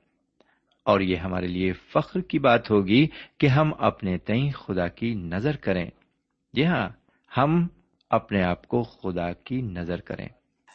اور 0.85 1.01
یہ 1.01 1.17
ہمارے 1.17 1.47
لیے 1.47 1.73
فخر 1.73 2.21
کی 2.21 2.39
بات 2.39 2.71
ہوگی 2.71 3.07
کہ 3.39 3.47
ہم 3.47 3.73
اپنے 3.79 4.19
تئیں 4.19 4.51
خدا 4.51 4.89
کی 4.89 5.15
نظر 5.15 5.57
کریں۔ 5.57 5.91
جی 6.53 6.67
ہاں 6.67 6.89
ہم 7.37 7.67
اپنے 8.11 8.43
آپ 8.43 8.69
کو 8.69 8.83
خدا 8.83 9.33
کی 9.33 9.61
نظر 9.61 10.01
کریں۔ 10.01 10.29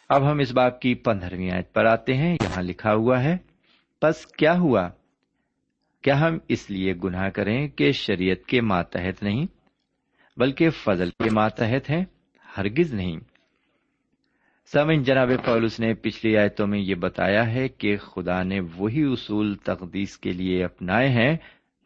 اب 0.10 0.32
ہم 0.32 0.40
اس 0.40 0.52
بات 0.52 0.82
کی 0.82 0.96
پندرہویں 0.96 1.52
آیت 1.52 1.74
پر 1.74 1.86
آتے 1.86 2.14
ہیں۔ 2.14 2.34
یہاں 2.34 2.64
لکھا 2.64 2.94
ہوا 2.94 3.24
ہے 3.24 3.38
بس 4.02 4.26
کیا 4.26 4.60
ہوا؟ 4.60 4.90
کیا 6.02 6.20
ہم 6.20 6.38
اس 6.48 6.72
لیے 6.72 6.94
گناہ 7.04 7.30
کریں 7.30 7.68
کہ 7.68 7.92
شریعت 7.92 8.46
کے 8.48 8.62
ماتحت 8.62 9.24
نہیں، 9.24 9.46
بلکہ 10.38 10.70
فضل 10.70 11.10
کے 11.10 11.30
ماتحت 11.30 11.90
ہیں؟ 11.90 12.06
ہرگز 12.58 12.94
نہیں۔ 12.94 13.20
سمن 14.74 15.04
جناب 15.04 15.30
پولس 15.46 15.80
نے 15.80 15.94
پچھلی 15.94 16.38
آیتوں 16.38 16.68
میں 16.68 16.80
یہ 16.80 16.96
بتایا 16.96 17.54
ہے 17.54 17.68
کہ 17.68 17.98
خدا 17.98 18.44
نے 18.44 18.60
وہی 18.76 19.04
اصول 19.04 19.56
تقدیس 19.56 20.18
کے 20.18 20.32
لیے 20.32 20.64
اپنائے 20.64 21.10
ہیں 21.10 21.38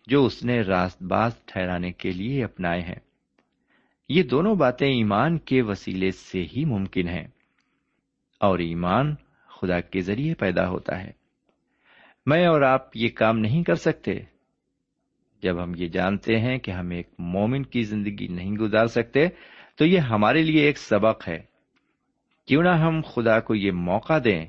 جو 0.07 0.25
اس 0.25 0.45
نے 0.45 0.61
راست 0.61 1.03
باز 1.03 1.37
ٹھہرانے 1.45 1.91
کے 1.91 2.11
لیے 2.11 2.43
اپنائے 2.43 2.81
ہیں۔ 2.81 2.99
یہ 4.09 4.23
دونوں 4.23 4.55
باتیں 4.55 4.87
ایمان 4.87 5.37
کے 5.37 5.61
وسیلے 5.61 6.11
سے 6.11 6.43
ہی 6.43 6.65
ممکن 6.65 7.07
ہیں۔ 7.07 7.27
اور 8.43 8.59
ایمان 8.59 9.15
خدا 9.47 9.79
کے 9.79 10.01
ذریعے 10.01 10.33
پیدا 10.33 10.69
ہوتا 10.69 11.03
ہے۔ 11.03 11.11
میں 12.25 12.47
اور 12.47 12.61
آپ 12.61 12.97
یہ 12.97 13.09
کام 13.09 13.39
نہیں 13.39 13.63
کر 13.63 13.75
سکتے۔ 13.75 14.11
جب 15.43 15.63
ہم 15.63 15.71
یہ 15.75 15.87
جانتے 15.87 16.39
ہیں 16.39 16.57
کہ 16.57 16.71
ہم 16.71 16.89
ایک 16.89 17.09
مومن 17.19 17.63
کی 17.63 17.81
زندگی 17.81 18.27
نہیں 18.27 18.51
گزار 18.51 18.85
سکتے، 18.85 19.27
تو 19.75 19.85
یہ 19.85 19.99
ہمارے 19.99 20.41
لیے 20.41 20.61
ایک 20.61 20.77
سبق 20.77 21.27
ہے۔ 21.27 21.39
کیوں 22.47 22.63
نہ 22.63 22.69
ہم 22.69 23.01
خدا 23.01 23.39
کو 23.39 23.55
یہ 23.55 23.71
موقع 23.71 24.17
دیں 24.23 24.45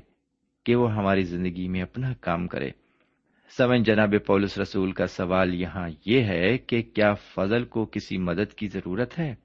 کہ 0.63 0.75
وہ 0.75 0.93
ہماری 0.93 1.21
زندگی 1.21 1.67
میں 1.67 1.81
اپنا 1.81 2.13
کام 2.13 2.47
کرے۔ 2.47 2.69
سمن 3.57 3.83
جناب 3.83 4.13
پولس 4.27 4.57
رسول 4.57 4.91
کا 4.91 5.07
سوال 5.07 5.53
یہاں 5.53 5.89
یہ 6.05 6.21
ہے 6.21 6.57
کہ 6.57 6.81
کیا 6.81 7.13
فضل 7.13 7.63
کو 7.63 7.85
کسی 7.85 8.17
مدد 8.17 8.53
کی 8.53 8.67
ضرورت 8.67 9.19
ہے 9.19 9.35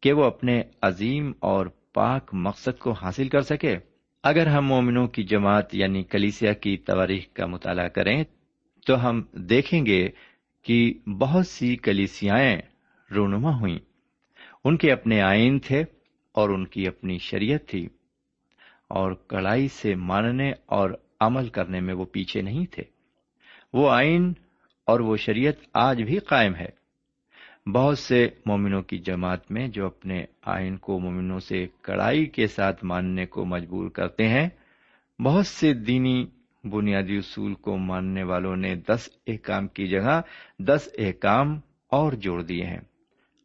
کہ 0.00 0.12
وہ 0.12 0.24
اپنے 0.24 0.62
عظیم 0.82 1.32
اور 1.38 1.66
پاک 1.92 2.30
مقصد 2.32 2.78
کو 2.78 2.92
حاصل 2.92 3.28
کر 3.28 3.40
سکے؟ 3.40 3.76
اگر 4.24 4.46
ہم 4.46 4.66
مومنوں 4.66 5.06
کی 5.08 5.22
جماعت 5.22 5.74
یعنی 5.74 6.02
کلیسیا 6.02 6.52
کی 6.52 6.76
تواریخ 6.76 7.24
کا 7.32 7.46
مطالعہ 7.46 7.88
کریں، 7.88 8.24
تو 8.86 9.08
ہم 9.08 9.22
دیکھیں 9.32 9.86
گے 9.86 10.08
کہ 10.64 10.92
بہت 11.18 11.46
سی 11.46 11.76
کلیسیاں 11.76 12.38
رونما 13.10 13.58
ہوئیں۔ 13.60 13.78
ان 14.64 14.76
کے 14.76 14.92
اپنے 14.92 15.20
آئین 15.20 15.58
تھے 15.58 15.80
اور 16.34 16.48
ان 16.48 16.66
کی 16.66 16.86
اپنی 16.86 17.18
شریعت 17.18 17.68
تھی، 17.68 17.86
اور 18.88 19.12
کڑائی 19.12 19.68
سے 19.68 19.94
ماننے 19.94 20.50
اور 20.66 20.90
عمل 21.20 21.48
کرنے 21.48 21.80
میں 21.80 21.94
وہ 21.94 22.04
پیچھے 22.04 22.42
نہیں 22.42 22.66
تھے۔ 22.66 22.82
وہ 23.72 23.90
آئین 23.90 24.32
اور 24.86 25.00
وہ 25.00 25.16
شریعت 25.16 25.54
آج 25.74 26.02
بھی 26.02 26.18
قائم 26.18 26.54
ہے۔ 26.54 26.79
بہت 27.66 27.98
سے 27.98 28.28
مومنوں 28.46 28.82
کی 28.82 28.98
جماعت 28.98 29.50
میں 29.50 29.68
جو 29.68 29.86
اپنے 29.86 30.24
آئین 30.42 30.76
کو 30.76 31.00
مومنوں 31.00 31.38
سے 31.38 31.66
کڑائی 31.82 32.26
کے 32.26 32.46
ساتھ 32.46 32.84
ماننے 32.84 33.26
کو 33.26 33.44
مجبور 33.44 33.90
کرتے 33.90 34.28
ہیں، 34.28 34.48
بہت 35.22 35.46
سے 35.46 35.74
دینی 35.74 36.26
بنیادی 36.64 37.16
اصول 37.16 37.54
کو 37.54 37.76
ماننے 37.76 38.22
والوں 38.22 38.56
نے 38.56 38.74
دس 38.74 39.08
احکام 39.26 39.68
کی 39.68 39.86
جگہ 39.86 40.20
دس 40.58 40.88
احکام 40.98 41.60
اور 41.88 42.12
جوڑ 42.12 42.42
دیے 42.42 42.64
ہیں 42.64 42.80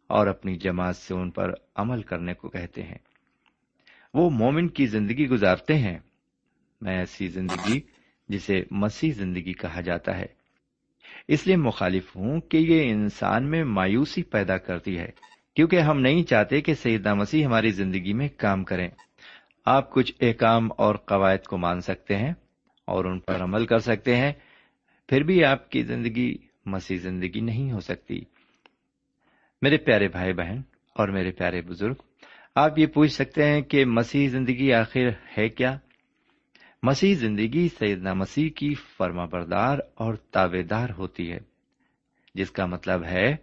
اور 0.07 0.27
اپنی 0.27 0.55
جماعت 0.55 0.95
سے 0.95 1.13
ان 1.13 1.31
پر 1.31 1.51
عمل 1.75 2.01
کرنے 2.01 2.33
کو 2.33 2.49
کہتے 2.49 2.83
ہیں۔ 2.83 2.97
وہ 4.13 4.29
مومن 4.29 4.67
کی 4.67 4.85
زندگی 4.85 5.27
گزارتے 5.27 5.77
ہیں۔ 5.77 5.99
میں 6.81 6.97
ایسی 6.97 7.27
زندگی 7.27 7.79
جسے 8.29 8.63
مسیح 8.71 9.11
زندگی 9.11 9.53
کہا 9.53 9.81
جاتا 9.81 10.17
ہے۔ 10.17 10.25
اس 11.27 11.47
لیے 11.47 11.55
مخالف 11.55 12.15
ہوں 12.15 12.41
کہ 12.41 12.57
یہ 12.57 12.91
انسان 12.91 13.49
میں 13.49 13.63
مایوسی 13.63 14.23
پیدا 14.23 14.57
کرتی 14.57 14.97
ہے، 14.99 15.09
کیونکہ 15.55 15.79
ہم 15.79 15.99
نہیں 15.99 16.23
چاہتے 16.23 16.61
کہ 16.61 16.73
سیدہ 16.73 17.13
مسیح 17.13 17.45
ہماری 17.45 17.69
زندگی 17.69 18.13
میں 18.13 18.29
کام 18.37 18.63
کریں۔ 18.63 18.89
آپ 19.65 19.91
کچھ 19.91 20.13
احکام 20.21 20.69
اور 20.77 20.95
قواعد 20.95 21.47
کو 21.47 21.57
مان 21.57 21.81
سکتے 21.81 22.15
ہیں 22.15 22.33
اور 22.85 23.05
ان 23.05 23.19
پر 23.19 23.41
عمل 23.41 23.65
کر 23.65 23.79
سکتے 23.79 24.15
ہیں، 24.15 24.33
پھر 25.09 25.23
بھی 25.23 25.43
آپ 25.43 25.69
کی 25.69 25.83
زندگی 25.83 26.37
مسیح 26.65 26.97
زندگی 26.97 27.39
نہیں 27.39 27.71
ہو 27.71 27.79
سکتی۔ 27.79 28.19
میرے 29.61 29.77
پیارے 29.77 30.07
بھائی 30.07 30.33
بہن 30.33 30.61
اور 30.95 31.09
میرے 31.09 31.31
پیارے 31.31 31.61
بزرگ، 31.61 31.95
آپ 32.55 32.79
یہ 32.79 32.85
پوچھ 32.85 33.11
سکتے 33.11 33.45
ہیں 33.45 33.61
کہ 33.61 33.85
مسیح 33.85 34.29
زندگی 34.29 34.73
آخر 34.73 35.09
ہے 35.37 35.49
کیا؟ 35.49 35.77
مسیح 36.83 37.15
زندگی 37.15 37.69
سیدنا 37.69 38.13
مسیح 38.13 38.49
کی 38.49 38.75
فرما 38.75 39.25
بردار 39.25 39.77
اور 39.95 40.13
تابے 40.13 40.63
دار 40.63 40.89
ہوتی 40.97 41.31
ہے، 41.31 41.37
جس 42.35 42.51
کا 42.51 42.65
مطلب 42.65 43.03
ہے 43.03 43.35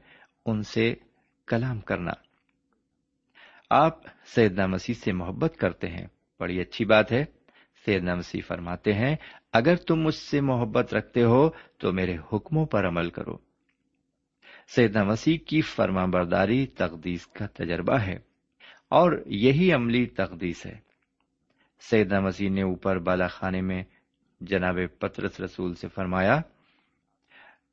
ان 0.47 0.63
سے 0.63 0.95
کلام 1.47 1.81
کرنا۔ 1.81 2.13
آپ 3.71 3.99
سیدنا 4.25 4.67
مسیح 4.67 4.95
سے 4.95 5.13
محبت 5.13 5.57
کرتے 5.57 5.89
ہیں۔ 5.89 6.07
بڑی 6.41 6.61
اچھی 6.61 6.85
بات 6.85 7.13
ہے۔ 7.13 7.25
سیدنا 7.87 8.15
مسیح 8.15 8.41
فرماتے 8.47 8.93
ہیں، 8.93 9.17
اگر 9.53 9.77
تم 9.77 9.97
مجھ 9.97 10.15
سے 10.15 10.41
محبت 10.41 10.95
رکھتے 10.95 11.23
ہو 11.23 11.51
تو 11.79 11.93
میرے 11.93 12.17
حکموں 12.33 12.67
پر 12.67 12.89
عمل 12.89 13.11
کرو۔ 13.11 13.37
سیدنا 14.69 15.05
مسیح 15.05 15.39
کی 15.47 15.61
فرما 15.61 16.05
برداری 16.05 16.67
تقدیس 16.67 17.27
کا 17.27 17.47
تجربہ 17.47 17.99
ہے 17.99 18.19
اور 18.89 19.23
یہی 19.27 19.73
عملی 19.73 20.07
تقدیس 20.07 20.67
ہے۔ 20.67 20.92
سیدنا 21.91 22.21
مسیح 22.21 22.51
نے 22.51 22.63
اوپر 22.63 22.99
بالا 22.99 23.27
خانے 23.27 23.61
میں 23.61 23.83
جناب 24.41 24.79
پترس 24.99 25.41
رسول 25.41 25.75
سے 25.75 25.89
فرمایا، 25.89 26.41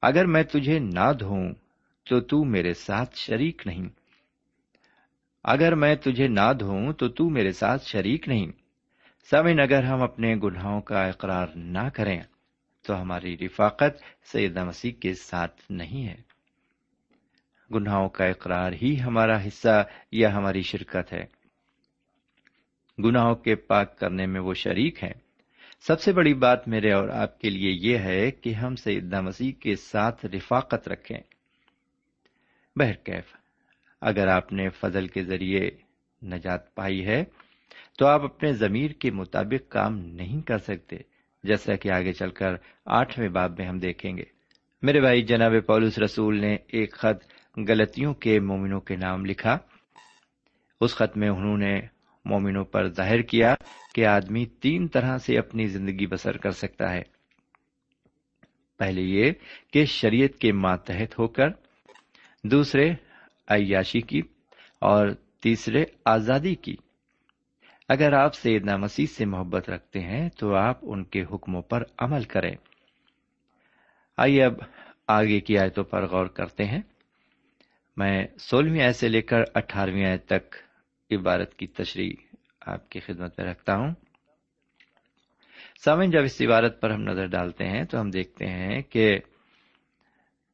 اگر 0.02 0.26
میں 0.26 0.44
تجھے 0.44 0.80
نہ 0.80 1.14
دھوؤں 1.20 1.54
تو 2.04 2.20
تو 2.20 2.44
میرے 2.44 2.74
ساتھ 2.74 3.16
شریک 3.16 3.62
نہیں۔ 3.66 3.90
اگر 5.44 5.76
میں 5.76 5.96
تجھے 5.96 6.28
نہ 6.28 6.54
دھوؤں 6.60 6.94
تو 6.94 7.10
تو 7.10 7.30
میرے 7.30 7.52
ساتھ 7.52 7.86
شریک 7.86 8.28
نہیں۔ 8.28 8.52
سمن 9.30 9.60
اگر 9.60 9.84
ہم 9.84 10.02
اپنے 10.02 10.36
گناہوں 10.36 10.82
کا 10.82 11.06
اقرار 11.06 11.48
نہ 11.56 11.90
کریں 11.94 12.22
تو 12.88 13.02
ہماری 13.02 13.38
رفاقت 13.38 14.28
سیدہ 14.32 14.64
مسیح 14.64 14.92
کے 14.92 15.14
ساتھ 15.14 15.62
نہیں 15.70 16.08
ہے۔ 16.08 16.16
گناہوں 17.74 18.10
کا 18.10 18.26
اقرار 18.26 18.72
ہی 18.82 19.02
ہمارا 19.02 19.48
حصہ 19.48 19.88
یا 20.12 20.34
ہماری 20.34 20.62
شرکت 20.62 21.14
ہے۔ 21.14 21.39
گناہوں 23.04 23.36
کے 23.36 23.56
پاک 23.56 24.00
کرنے 24.00 24.26
میں 24.26 24.42
وہ 24.42 24.54
شریک 24.54 25.04
ہیں۔ 25.04 25.14
سب 25.80 26.02
سے 26.02 26.14
بڑی 26.14 26.34
بات 26.34 26.68
میرے 26.68 26.92
اور 26.92 27.10
آپ 27.10 27.40
کے 27.40 27.50
لیے 27.50 27.92
یہ 27.92 27.98
ہے 27.98 28.32
کہ 28.32 28.54
ہم 28.54 28.76
سیدہ 28.76 29.22
مسیح 29.22 29.52
کے 29.52 29.76
ساتھ 29.76 30.26
رفاقت 30.26 30.90
رکھیں۔ 30.90 31.18
بہرکیف 32.76 33.36
اگر 34.02 34.28
آپ 34.28 34.54
نے 34.54 34.70
فضل 34.70 35.08
کے 35.08 35.24
ذریعے 35.24 35.70
نجات 36.24 36.76
پائی 36.76 37.06
ہے، 37.06 37.24
تو 38.00 38.06
آپ 38.06 38.24
اپنے 38.24 38.54
ضمیر 38.54 38.92
کے 38.92 39.12
مطابق 39.12 39.72
کام 39.72 40.00
نہیں 40.00 40.42
کر 40.42 40.58
سکتے، 40.58 40.98
جیسا 41.44 41.76
کہ 41.76 41.92
آگے 41.92 42.14
چل 42.14 42.30
کر 42.30 42.56
آٹھویں 42.86 43.30
باب 43.30 43.60
میں 43.60 43.68
ہم 43.68 43.80
دیکھیں 43.80 44.18
گے۔ 44.18 44.24
میرے 44.82 45.02
بھائی، 45.02 45.22
جناب 45.22 45.52
پولس 45.68 46.00
رسول 46.00 46.42
نے 46.42 46.58
ایک 46.68 46.92
خط 46.92 47.34
غلطیوں 47.58 48.14
کے 48.14 48.40
مومنوں 48.40 48.82
کے 48.82 48.96
نام 48.96 49.26
لکھا۔ 49.26 49.58
اس 50.82 50.96
خط 50.96 51.18
میں 51.18 51.30
انہوں 51.30 51.58
نے 51.58 51.82
مومنوں 52.26 52.66
پر 52.66 52.88
ظاہر 52.88 53.22
کیا 53.22 53.56
کہ 53.96 54.06
آدمی 54.06 54.46
تین 54.46 54.88
طرح 54.88 55.18
سے 55.18 55.38
اپنی 55.38 55.68
زندگی 55.68 56.08
بسر 56.08 56.38
کر 56.38 56.52
سکتا 56.52 56.94
ہے۔ 56.94 57.02
پہلے 58.78 59.02
یہ 59.02 59.32
کہ 59.74 59.86
شریعت 59.86 60.40
کے 60.40 60.52
ماتحت 60.52 61.20
ہو 61.20 61.28
کر، 61.28 61.48
دوسرے 62.44 62.92
عیاشی 63.48 64.02
کی 64.02 64.22
اور 64.82 65.08
تیسرے 65.42 65.86
آزادی 66.06 66.56
کی۔ 66.56 66.76
اگر 67.90 68.14
آپ 68.14 68.36
سیدنا 68.36 68.78
مسیح 68.78 69.06
سے 69.06 69.26
محبت 69.26 69.70
رکھتے 69.70 70.00
ہیں 70.00 70.30
تو 70.30 70.56
آپ 70.56 70.80
ان 70.82 71.04
کے 71.04 71.24
حکموں 71.34 71.62
پر 71.62 71.84
عمل 71.98 72.24
کریں۔ 72.24 72.56
آئیے 74.18 74.44
اب 74.44 74.54
آگے 75.08 75.40
کی 75.40 75.58
آیتوں 75.58 75.84
پر 75.84 76.08
غور 76.08 76.26
کرتے 76.26 76.66
ہیں۔ 76.66 76.82
میں 77.98 78.28
سولہویں 78.40 78.82
آیت 78.82 78.96
سے 78.96 79.08
لے 79.08 79.22
کر 79.22 79.42
اٹھارہویں 79.54 80.06
آیت 80.06 80.26
تک 80.26 80.56
عبارت 81.12 81.56
کی 81.56 81.68
تشریح 81.68 82.36
آپ 82.62 82.90
کی 82.90 83.00
خدمت 83.00 83.40
میں 83.40 83.52
رکھتا 83.52 83.76
ہوں۔ 83.76 83.94
سامن 85.86 86.12
جب 86.12 86.24
اس 86.24 86.42
عبارت 86.42 86.82
پر 86.82 86.90
ہم 86.90 87.02
نظر 87.02 87.26
ڈالتے 87.26 87.66
ہیں 87.66 87.84
تو 87.84 88.02
ہم 88.02 88.10
دیکھتے 88.10 88.46
ہیں 88.46 88.82
کہ 88.82 89.20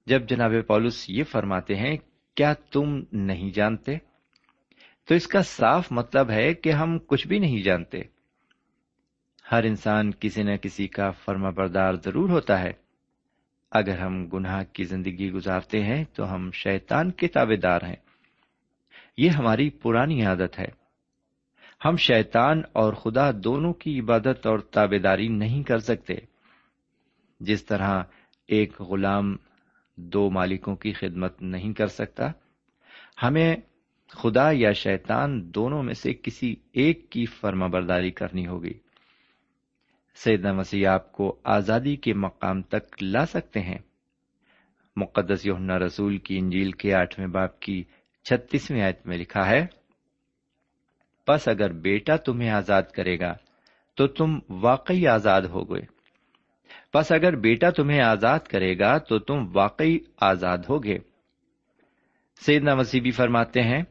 جب 0.06 0.28
جناب 0.28 0.52
پولس 0.68 1.06
یہ 1.10 1.24
فرماتے 1.24 1.76
ہیں، 1.76 1.98
کیا 2.36 2.54
تم 2.54 3.00
نہیں 3.12 3.52
جانتے؟ 3.52 3.98
تو 5.06 5.16
اس 5.16 5.28
کا 5.28 5.42
صاف 5.42 5.92
مطلب 5.92 6.30
ہے 6.30 6.54
کہ 6.54 6.72
ہم 6.72 7.00
کچھ 7.00 7.28
بھی 7.28 7.40
نہیں 7.40 7.64
جانتے۔ 7.64 7.98
ہر 9.52 9.64
انسان 9.64 10.12
کسی 10.12 10.44
نہ 10.44 10.56
کسی 10.56 10.88
کا 10.88 11.12
فرما 11.12 11.50
بردار 11.50 11.94
ضرور 11.94 12.30
ہوتا 12.30 12.62
ہے۔ 12.62 12.72
اگر 13.72 13.98
ہم 13.98 14.26
گناہ 14.26 14.64
کی 14.74 14.84
زندگی 14.84 15.32
گزارتے 15.32 15.84
ہیں 15.84 16.04
تو 16.14 16.34
ہم 16.34 16.52
شیطان 16.52 17.12
کے 17.12 17.28
تابے 17.28 17.56
دار 17.56 17.82
ہیں۔ 17.82 18.05
یہ 19.18 19.30
ہماری 19.30 19.70
پرانی 19.70 20.26
عادت 20.26 20.60
ہے۔ 20.60 20.68
ہم 21.86 21.98
شیطان 21.98 22.62
اور 22.74 22.94
خدا 22.94 23.32
دونوں 23.36 23.74
کی 23.74 24.00
عبادت 24.00 24.48
اور 24.48 24.60
تابے 24.60 25.00
داری 25.00 25.28
نہیں 25.28 25.64
کر 25.64 25.78
سکتے۔ 25.78 26.14
جس 27.40 27.66
طرح 27.66 28.04
ایک 28.48 28.82
غلام 28.82 29.36
دو 29.98 30.30
مالکوں 30.30 30.76
کی 30.76 30.94
خدمت 30.94 31.42
نہیں 31.42 31.74
کر 31.74 31.88
سکتا، 31.88 32.32
ہمیں 33.24 33.56
خدا 34.08 34.52
یا 34.52 34.72
شیطان 34.72 35.54
دونوں 35.56 35.84
میں 35.84 35.94
سے 35.94 36.14
کسی 36.14 36.56
ایک 36.74 37.10
کی 37.10 37.26
فرما 37.26 37.68
برداری 37.68 38.12
کرنی 38.12 38.48
ہوگی۔ 38.48 38.74
سیدنا 40.16 40.54
مسیح 40.54 40.88
آپ 40.88 41.12
کو 41.12 41.40
آزادی 41.44 41.96
کے 41.96 42.14
مقام 42.14 42.62
تک 42.62 43.04
لا 43.04 43.26
سکتے 43.26 43.60
ہیں۔ 43.60 43.80
مقدس 44.96 45.46
یوحنا 45.46 45.80
رسول 45.80 46.18
کی 46.18 46.38
انجیل 46.38 46.72
کے 46.72 46.94
آٹھویں 46.94 47.28
باپ 47.28 47.60
کی 47.60 47.84
چھتیسویں 48.26 48.82
آیت 48.82 49.08
میں 49.08 49.18
لکھا 49.18 49.50
ہے 49.50 49.66
بس 51.28 51.48
اگر 51.48 51.72
بیٹا 51.72 52.16
تمہیں 52.16 52.50
آزاد 52.50 52.84
کرے 52.84 53.20
گا، 53.20 53.34
تو 53.96 54.08
تم 54.08 54.40
واقعی 54.50 55.08
آزاد 55.08 55.42
ہو 55.42 55.76
گئے 55.76 55.96
بس 56.94 57.12
اگر 57.12 57.36
بیٹا 57.36 57.70
تمہیں 57.70 58.02
آزاد 58.02 58.40
کرے 58.40 58.80
گا، 58.80 58.98
تو 58.98 59.20
تم 59.20 59.52
واقعی 59.54 59.98
آزاد 60.22 60.58
ہوگے۔ 60.70 60.98
سیدنا 62.46 62.76
مسیح 62.76 63.02
بھی 63.02 63.12
فرماتے 63.12 63.62
ہیں، 63.62 63.84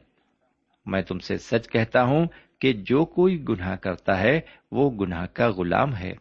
میں 0.85 1.01
تم 1.01 1.19
سے 1.19 1.37
سچ 1.37 1.69
کہتا 1.69 2.03
ہوں 2.03 2.25
کہ 2.61 2.73
جو 2.73 3.05
کوئی 3.05 3.45
گناہ 3.49 3.75
کرتا 3.75 4.19
ہے، 4.19 4.39
وہ 4.71 4.91
گناہ 4.91 5.25
کا 5.25 5.49
غلام 5.49 5.95
ہے۔ 5.95 6.13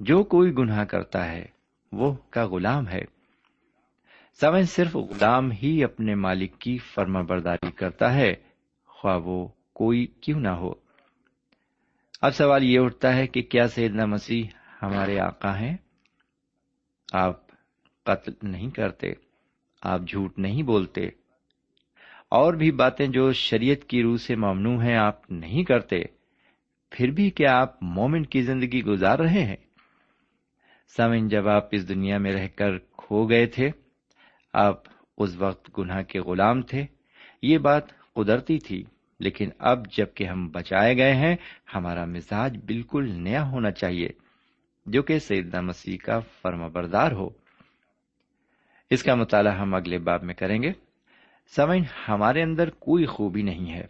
جو 0.00 0.24
کوئی 0.24 0.52
گناہ 0.52 0.84
کرتا 0.84 1.32
ہے، 1.32 1.44
وہ 1.92 2.14
کا 2.30 2.46
غلام 2.46 2.88
ہے۔ 2.88 3.19
سمجھ 4.40 4.68
صرف 4.68 4.96
غلام 4.96 5.50
ہی 5.50 5.84
اپنے 5.84 6.14
مالک 6.14 6.58
کی 6.58 6.78
فرما 6.78 7.20
برداری 7.20 7.70
کرتا 7.70 8.14
ہے، 8.14 8.34
خواہ 8.86 9.18
وہ 9.18 9.48
کوئی 9.72 10.06
کیوں 10.06 10.40
نہ 10.40 10.48
ہو۔ 10.48 10.72
اب 12.20 12.34
سوال 12.34 12.64
یہ 12.64 12.80
اٹھتا 12.80 13.16
ہے 13.16 13.26
کہ 13.26 13.42
کیا 13.42 13.68
سیدنا 13.68 14.06
مسیح 14.06 14.44
ہمارے 14.82 15.20
آقا 15.20 15.60
ہیں؟ 15.60 15.76
آپ 17.12 17.36
قتل 18.04 18.32
نہیں 18.42 18.70
کرتے، 18.70 19.12
آپ 19.82 20.00
جھوٹ 20.08 20.38
نہیں 20.38 20.62
بولتے۔ 20.62 21.06
اور 22.28 22.54
بھی 22.54 22.70
باتیں 22.70 23.06
جو 23.06 23.32
شریعت 23.32 23.84
کی 23.84 24.02
روح 24.02 24.16
سے 24.16 24.36
ممنوع 24.36 24.82
ہیں، 24.82 24.96
آپ 24.96 25.30
نہیں 25.30 25.64
کرتے۔ 25.64 26.02
پھر 26.90 27.10
بھی 27.10 27.30
کیا 27.30 27.60
آپ 27.60 27.82
مومن 27.82 28.26
کی 28.26 28.42
زندگی 28.42 28.84
گزار 28.84 29.18
رہے 29.18 29.44
ہیں؟ 29.44 29.56
سمن 30.96 31.28
جب 31.28 31.48
آپ 31.48 31.68
اس 31.70 31.88
دنیا 31.88 32.18
میں 32.18 32.32
رہ 32.32 32.48
کر 32.48 32.78
کھو 32.78 33.26
گئے 33.26 33.46
تھے 33.46 33.70
آپ 34.52 34.82
اس 35.18 35.36
وقت 35.36 35.78
گناہ 35.78 36.02
کے 36.02 36.20
غلام 36.20 36.62
تھے۔ 36.62 36.86
یہ 37.42 37.58
بات 37.58 38.12
قدرتی 38.12 38.58
تھی، 38.58 38.84
لیکن 39.20 39.48
اب 39.58 39.92
جبکہ 39.92 40.24
ہم 40.24 40.48
بچائے 40.48 40.96
گئے 40.96 41.14
ہیں، 41.14 41.36
ہمارا 41.74 42.04
مزاج 42.04 42.58
بالکل 42.66 43.10
نیا 43.10 43.48
ہونا 43.48 43.70
چاہیے، 43.70 44.08
جو 44.86 45.02
کہ 45.02 45.18
سیدنا 45.18 45.60
مسیح 45.60 45.98
کا 46.04 46.20
فرما 46.42 46.68
بردار 46.68 47.12
ہو۔ 47.12 47.28
اس 48.90 49.02
کا 49.02 49.14
مطالعہ 49.14 49.58
ہم 49.58 49.74
اگلے 49.74 49.98
باب 49.98 50.22
میں 50.22 50.34
کریں 50.34 50.62
گے۔ 50.62 50.72
سمجھ 51.56 51.82
ہمارے 52.08 52.42
اندر 52.42 52.70
کوئی 52.70 53.06
خوبی 53.06 53.42
نہیں 53.42 53.72
ہے۔ 53.72 53.86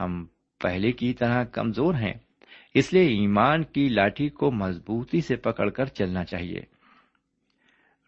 ہم 0.00 0.26
پہلے 0.62 0.92
کی 0.92 1.12
طرح 1.12 1.44
کمزور 1.44 1.94
ہیں، 1.94 2.14
اس 2.74 2.92
لیے 2.92 3.02
ایمان 3.02 3.62
کی 3.62 3.88
لاٹھی 3.88 4.28
کو 4.28 4.50
مضبوطی 4.50 5.20
سے 5.20 5.36
پکڑ 5.36 5.70
کر 5.70 5.84
چلنا 5.84 6.24
چاہیے۔ 6.24 6.73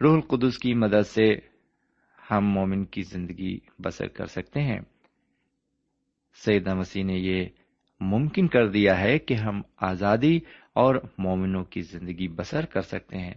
روح 0.02 0.14
القدس 0.14 0.58
کی 0.58 0.74
مدد 0.74 1.06
سے 1.06 1.34
ہم 2.30 2.48
مومن 2.48 2.84
کی 2.84 3.02
زندگی 3.02 3.58
بسر 3.78 4.06
کر 4.06 4.26
سکتے 4.26 4.60
ہیں۔ 4.60 4.80
سیدہ 6.44 6.74
مسیح 6.74 7.04
نے 7.04 7.14
یہ 7.14 7.46
ممکن 8.00 8.48
کر 8.48 8.68
دیا 8.68 9.00
ہے 9.00 9.18
کہ 9.18 9.34
ہم 9.34 9.62
آزادی 9.76 10.40
اور 10.72 10.94
مومنوں 11.18 11.64
کی 11.64 11.80
زندگی 11.80 12.28
بسر 12.28 12.64
کر 12.64 12.80
سکتے 12.80 13.18
ہیں۔ 13.18 13.34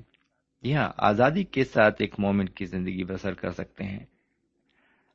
جی 0.62 0.76
ہاں 0.76 0.90
آزادی 0.98 1.44
کے 1.44 1.64
ساتھ 1.64 1.96
ایک 2.00 2.16
مومن 2.20 2.50
کی 2.50 2.66
زندگی 2.66 3.04
بسر 3.04 3.34
کر 3.34 3.52
سکتے 3.52 3.84
ہیں۔ 3.84 4.06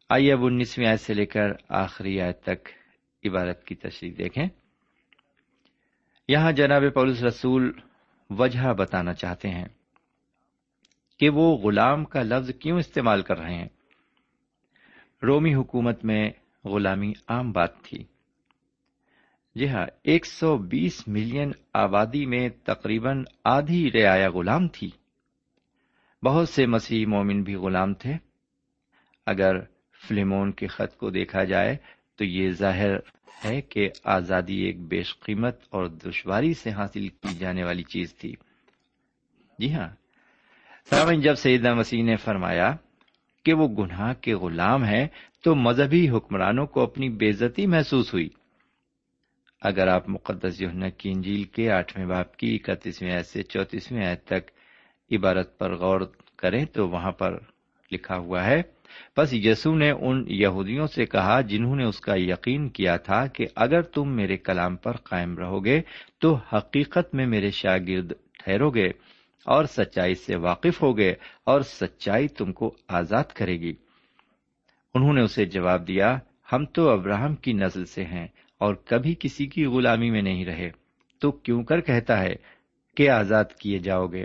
آئیے 0.09 0.33
اب 0.33 0.45
انیسویں 0.45 0.87
آیت 0.87 1.01
سے 1.01 1.15
لے 1.15 1.27
کر 1.27 1.53
آخری 1.69 2.21
آیت 2.21 2.43
تک 2.43 2.69
عبارت 3.27 3.65
کی 3.65 3.75
تشریح 3.75 4.13
دیکھیں۔ 4.19 4.47
یہاں 6.29 6.53
جناب 6.53 6.83
پولس 6.95 7.23
رسول 7.23 7.73
وجہ 8.31 8.73
بتانا 8.73 9.15
چاہتے 9.15 9.49
ہیں۔ 9.49 9.69
کہ 11.19 11.29
وہ 11.29 11.57
غلام 11.57 12.05
کا 12.05 12.23
لفظ 12.23 12.51
کیوں 12.61 12.79
استعمال 12.79 13.23
کر 13.23 13.39
رہے 13.39 13.55
ہیں؟ 13.55 13.69
رومی 15.23 15.55
حکومت 15.55 16.05
میں 16.05 16.31
غلامی 16.65 17.13
عام 17.29 17.53
بات 17.53 17.83
تھی۔ 17.83 18.05
جی 19.55 19.69
ہاں 19.69 19.87
ایک 20.03 20.27
سو 20.27 20.57
بیس 20.57 21.09
ملین 21.09 21.53
آبادی 21.75 22.27
میں 22.27 22.49
تقریباً 22.49 23.25
آدھی 23.45 23.91
رعایا 23.93 24.31
غلام 24.31 24.69
تھی۔ 24.69 24.91
بہت 26.23 26.49
سے 26.49 26.67
مسیح 26.67 27.07
مومن 27.07 27.43
بھی 27.43 27.55
غلام 27.55 27.95
تھے۔ 27.95 28.15
اگر 29.27 29.61
فلمون 30.09 30.53
کے 30.53 30.67
خط 30.67 30.97
کو 30.97 31.11
دیکھا 31.11 31.45
جائے 31.45 31.77
تو 32.17 32.25
یہ 32.25 32.51
ظاہر 32.51 32.91
ہے 33.45 33.61
کہ 33.61 33.91
آزادی 34.05 34.55
ایک 34.55 34.89
بیش 34.89 35.19
قیمت 35.19 35.61
اور 35.71 35.87
دشواری 35.87 36.55
سے 36.55 36.71
حاصل 36.71 37.09
کی 37.09 37.35
جانے 37.39 37.65
والی 37.65 37.83
چیز 37.83 38.15
تھی۔ 38.15 38.35
جی 39.59 39.75
ہاں 39.75 39.89
سامن 40.91 41.21
جب 41.21 41.35
سیدہ 41.35 41.75
مسیح 41.75 42.03
نے 42.03 42.17
فرمایا 42.17 42.77
کہ 43.45 43.53
وہ 43.53 43.69
گناہ 43.69 44.13
کے 44.21 44.35
غلام 44.35 44.85
ہیں، 44.85 45.07
تو 45.45 45.55
مذہبی 45.55 46.09
حکمرانوں 46.09 46.67
کو 46.67 46.83
اپنی 46.83 47.09
بےزتی 47.09 47.67
محسوس 47.67 48.15
ہوئی۔ 48.15 48.29
اگر 49.63 49.89
آپ 49.89 50.09
مقدس 50.09 50.63
یونا 50.63 50.89
کی 50.89 51.11
انجیل 51.11 51.45
کے 51.45 51.71
آٹھویں 51.71 52.07
باپ 52.07 52.37
کی 52.37 52.59
اکتیسویں 52.63 53.23
سے 53.23 53.43
چوتیسویں 53.43 54.07
آیت 54.07 54.25
تک 54.25 54.51
عبارت 55.11 55.59
پر 55.59 55.75
غور 55.75 56.01
کریں 56.37 56.65
تو 56.65 56.89
وہاں 56.89 57.13
پر 57.13 57.39
لکھا 57.93 58.17
ہوا 58.17 58.45
ہے 58.45 58.63
بس 59.17 59.29
یسو 59.33 59.75
نے 59.75 59.91
ان 59.91 60.25
یہودیوں 60.29 60.87
سے 60.87 61.07
کہا 61.07 61.41
جنہوں 61.41 61.77
نے 61.77 61.85
اس 61.85 62.01
کا 62.01 62.15
یقین 62.17 62.69
کیا 62.69 62.97
تھا 62.97 63.27
کہ 63.27 63.47
اگر 63.57 63.83
تم 63.83 64.17
میرے 64.17 64.37
کلام 64.37 64.77
پر 64.77 64.97
قائم 64.97 65.39
رہو 65.39 65.65
گے، 65.65 65.81
تو 66.21 66.35
حقیقت 66.35 67.15
میں 67.15 67.27
میرے 67.27 67.51
شاگرد 67.51 68.13
ٹھہرو 68.39 68.71
گے۔ 68.71 68.89
اور 69.45 69.65
سچائی 69.65 70.15
سے 70.15 70.37
واقف 70.37 70.83
ہوگے 70.83 71.15
اور 71.45 71.61
سچائی 71.61 72.29
تم 72.29 72.53
کو 72.53 72.75
آزاد 72.89 73.25
کرے 73.25 73.61
گی۔ 73.61 73.75
انہوں 74.95 75.13
نے 75.13 75.21
اسے 75.21 75.45
جواب 75.45 75.89
دیا، 75.89 76.19
ہم 76.53 76.65
تو 76.65 76.91
ابراہم 76.91 77.35
کی 77.35 77.53
نسل 77.53 77.85
سے 77.85 78.05
ہیں 78.05 78.27
اور 78.59 78.75
کبھی 78.75 79.15
کسی 79.21 79.47
کی 79.47 79.65
غلامی 79.65 80.11
میں 80.11 80.23
نہیں 80.23 80.45
رہے۔ 80.45 80.71
تو 81.19 81.31
کیوں 81.33 81.63
کر 81.63 81.81
کہتا 81.81 82.21
ہے 82.21 82.35
کہ 82.97 83.11
آزاد 83.11 83.45
کیے 83.61 83.79
جاؤ 83.79 84.07
گے؟ 84.07 84.25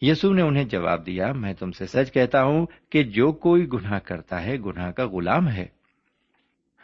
یسو 0.00 0.32
نے 0.32 0.42
انہیں 0.42 0.64
جواب 0.64 1.06
دیا، 1.06 1.32
میں 1.32 1.54
تم 1.54 1.72
سے 1.72 1.86
سچ 1.86 2.12
کہتا 2.12 2.42
ہوں 2.42 2.66
کہ 2.90 3.02
جو 3.02 3.32
کوئی 3.32 3.68
گناہ 3.72 3.98
کرتا 3.98 4.44
ہے، 4.44 4.58
گناہ 4.58 4.90
کا 4.90 5.06
غلام 5.06 5.48
ہے۔ 5.48 5.66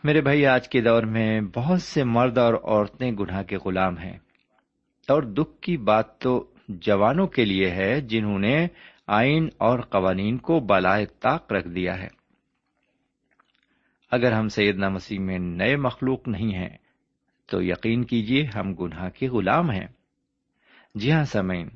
میرے 0.04 0.20
بھائی، 0.20 0.46
آج 0.46 0.68
کے 0.68 0.80
دور 0.80 1.02
میں 1.02 1.40
بہت 1.54 1.82
سے 1.82 2.04
مرد 2.04 2.38
اور 2.38 2.54
عورتیں 2.54 3.12
گناہ 3.12 3.42
کے 3.42 3.56
غلام 3.56 3.98
ہیں۔ 3.98 4.18
اور 5.08 5.22
دکھ 5.22 5.60
کی 5.60 5.76
بات 5.76 6.18
تو 6.18 6.49
جوانوں 6.78 7.26
کے 7.26 7.44
لیے 7.44 7.70
ہے 7.70 8.00
جنہوں 8.00 8.38
نے 8.38 8.66
آئین 9.06 9.48
اور 9.58 9.78
قوانین 9.78 10.38
کو 10.38 10.60
بالائے 10.60 11.06
طاق 11.06 11.52
رکھ 11.52 11.68
دیا 11.68 12.02
ہے۔ 12.02 12.08
اگر 14.10 14.32
ہم 14.32 14.48
سیدنا 14.48 14.88
مسیح 14.88 15.18
میں 15.18 15.38
نئے 15.38 15.76
مخلوق 15.76 16.28
نہیں 16.28 16.54
ہیں، 16.54 16.76
تو 17.46 17.62
یقین 17.62 18.04
کیجیے 18.04 18.44
ہم 18.44 18.74
گناہ 18.74 19.08
کے 19.08 19.28
غلام 19.28 19.70
ہیں۔ 19.70 19.86
جی 20.94 21.12
ہاں 21.12 21.24
سمین 21.24 21.68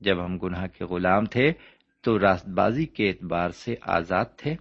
جب 0.00 0.24
ہم 0.24 0.38
گناہ 0.38 0.66
کے 0.66 0.84
غلام 0.84 1.24
تھے، 1.24 1.52
تو 2.00 2.18
راست 2.18 2.48
بازی 2.48 2.86
کے 2.86 3.08
اعتبار 3.08 3.50
سے 3.50 3.74
آزاد 3.82 4.24
تھے۔ 4.36 4.54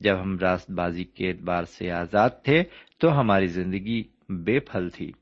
جب 0.00 0.20
ہم 0.22 0.38
راست 0.38 0.70
بازی 0.70 1.04
کے 1.04 1.28
اعتبار 1.28 1.62
سے 1.62 1.90
آزاد 1.90 2.30
تھے، 2.44 2.62
تو 2.98 3.20
ہماری 3.20 3.46
زندگی 3.46 4.02
بے 4.28 4.60
پھل 4.60 4.88
تھی۔ 4.88 5.12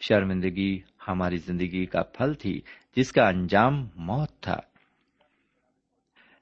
شرمندگی 0.00 0.80
ہماری 1.08 1.36
زندگی 1.36 1.86
کا 1.86 2.02
پھل 2.02 2.34
تھی 2.34 2.60
جس 2.96 3.12
کا 3.12 3.28
انجام 3.28 3.88
موت 3.96 4.40
تھا۔ 4.40 4.56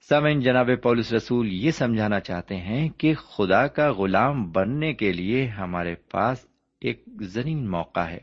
سمین 0.09 0.40
جناب 0.40 0.70
پولس 0.83 1.12
رسول 1.12 1.53
یہ 1.53 1.70
سمجھانا 1.70 2.20
چاہتے 2.20 2.57
ہیں 2.57 2.88
کہ 2.88 3.14
خدا 3.14 3.66
کا 3.66 3.92
غلام 3.92 4.51
بننے 4.51 4.94
کے 4.94 5.12
لیے 5.12 5.46
ہمارے 5.46 5.94
پاس 5.94 6.46
ایک 6.81 7.05
زمین 7.20 7.70
موقع 7.70 8.01
ہے۔ 8.01 8.18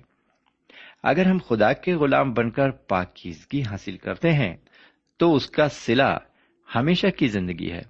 اگر 1.03 1.25
ہم 1.25 1.37
خدا 1.47 1.73
کے 1.73 1.95
غلام 1.95 2.33
بن 2.33 2.49
کر 2.49 2.69
پاکیزگی 2.69 3.61
حاصل 3.61 3.97
کرتے 3.97 4.33
ہیں، 4.33 4.57
تو 5.17 5.35
اس 5.35 5.49
کا 5.49 5.69
سلا 5.69 6.17
ہمیشہ 6.75 7.07
کی 7.07 7.27
زندگی 7.27 7.71
ہے۔ 7.71 7.81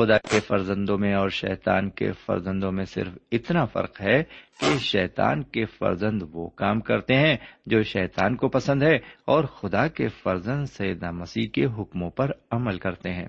خدا 0.00 0.18
کے 0.18 0.40
فرزندوں 0.40 0.98
میں 0.98 1.14
اور 1.14 1.28
شیطان 1.28 1.90
کے 1.90 2.12
فرزندوں 2.12 2.72
میں 2.72 2.84
صرف 2.84 3.18
اتنا 3.32 3.64
فرق 3.64 4.00
ہے 4.00 4.22
کہ 4.60 4.78
شیطان 4.78 5.42
کے 5.42 5.64
فرزند 5.64 6.22
وہ 6.32 6.48
کام 6.48 6.80
کرتے 6.80 7.14
ہیں 7.14 7.36
جو 7.66 7.82
شیطان 7.82 8.36
کو 8.36 8.48
پسند 8.48 8.82
ہے 8.82 8.96
اور 9.24 9.44
خدا 9.44 9.88
کے 9.88 10.08
فرزند 10.08 10.66
سیدہ 10.66 11.10
مسیح 11.10 11.48
کے 11.48 11.64
حکموں 11.64 12.10
پر 12.10 12.30
عمل 12.50 12.78
کرتے 12.78 13.12
ہیں۔ 13.12 13.28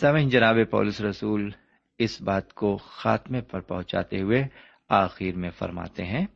سمن 0.00 0.28
جناب 0.28 0.56
پولس 0.70 1.00
رسول، 1.00 1.50
اس 1.98 2.22
بات 2.22 2.54
کو 2.54 2.76
خاتمے 2.76 3.40
پر 3.40 3.60
پہنچاتے 3.60 4.20
ہوئے 4.20 4.44
آخر 4.88 5.36
میں 5.36 5.50
فرماتے 5.50 6.04
ہیں، 6.04 6.26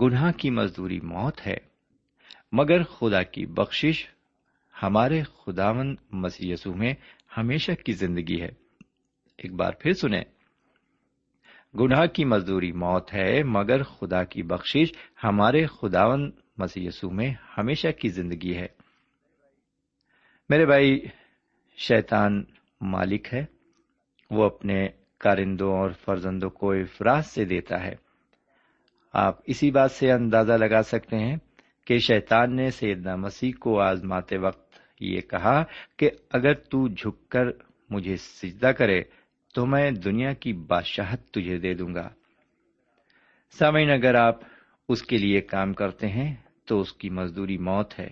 گناہ 0.00 0.32
کی 0.32 0.50
مزدوری 0.50 1.00
موت 1.00 1.46
ہے، 1.46 1.56
مگر 2.52 2.82
خدا 2.82 3.22
کی 3.22 3.46
بخشش 3.46 4.13
ہمارے 4.82 5.22
خداون 5.22 5.96
مسیح 6.12 6.52
یسوع 6.52 6.74
میں 6.74 6.94
ہمیشہ 7.36 7.72
کی 7.72 7.92
زندگی 7.92 8.40
ہے۔ 8.40 8.48
ایک 9.38 9.52
بار 9.52 9.72
پھر 9.72 9.92
سنیں۔ 9.92 10.24
گناہ 11.80 12.06
کی 12.06 12.24
مزدوری 12.24 12.72
موت 12.72 13.14
ہے، 13.14 13.42
مگر 13.42 13.82
خدا 13.82 14.24
کی 14.24 14.42
بخشش 14.42 14.92
ہمارے 15.24 15.66
خداون 15.66 16.30
مسیح 16.58 16.86
یسوع 16.86 17.10
میں 17.10 17.34
ہمیشہ 17.58 17.88
کی 17.88 18.08
زندگی 18.08 18.56
ہے۔ 18.56 18.66
میرے 20.48 20.66
بھائی، 20.66 21.00
شیطان 21.76 22.44
مالک 22.80 23.34
ہے۔ 23.34 23.44
وہ 24.30 24.44
اپنے 24.44 24.88
کارندوں 25.18 25.72
اور 25.72 25.90
فرزندوں 25.90 26.50
کو 26.50 26.72
افراد 26.72 27.22
سے 27.22 27.44
دیتا 27.44 27.82
ہے۔ 27.82 27.94
آپ 29.12 29.38
اسی 29.46 29.70
بات 29.70 29.90
سے 29.90 30.12
اندازہ 30.12 30.52
لگا 30.52 30.82
سکتے 30.82 31.18
ہیں 31.18 31.36
کہ 31.86 31.98
شیطان 31.98 32.56
نے 32.56 32.70
سیدنا 32.70 33.16
مسیح 33.16 33.52
کو 33.60 33.80
آزماتے 33.80 34.38
وقت 34.38 34.63
یہ 35.00 35.20
کہا 35.20 35.64
کہ 35.96 36.10
اگر 36.30 36.54
تو 36.54 36.88
جھک 36.88 37.28
کر 37.28 37.46
مجھے 37.90 38.16
سجدہ 38.16 38.66
کرے 38.66 39.02
تو 39.54 39.66
میں 39.66 39.90
دنیا 39.90 40.32
کی 40.32 40.52
بادشاہت 40.52 41.30
تجھے 41.30 41.58
دے 41.58 41.74
دوں 41.74 41.94
گا۔ 41.94 42.08
سامعین، 43.50 43.90
اگر 43.90 44.14
آپ 44.14 44.40
اس 44.88 45.02
کے 45.02 45.18
لیے 45.18 45.40
کام 45.40 45.72
کرتے 45.72 46.08
ہیں 46.08 46.34
تو 46.64 46.80
اس 46.80 46.92
کی 46.92 47.10
مزدوری 47.10 47.58
موت 47.58 47.98
ہے، 47.98 48.10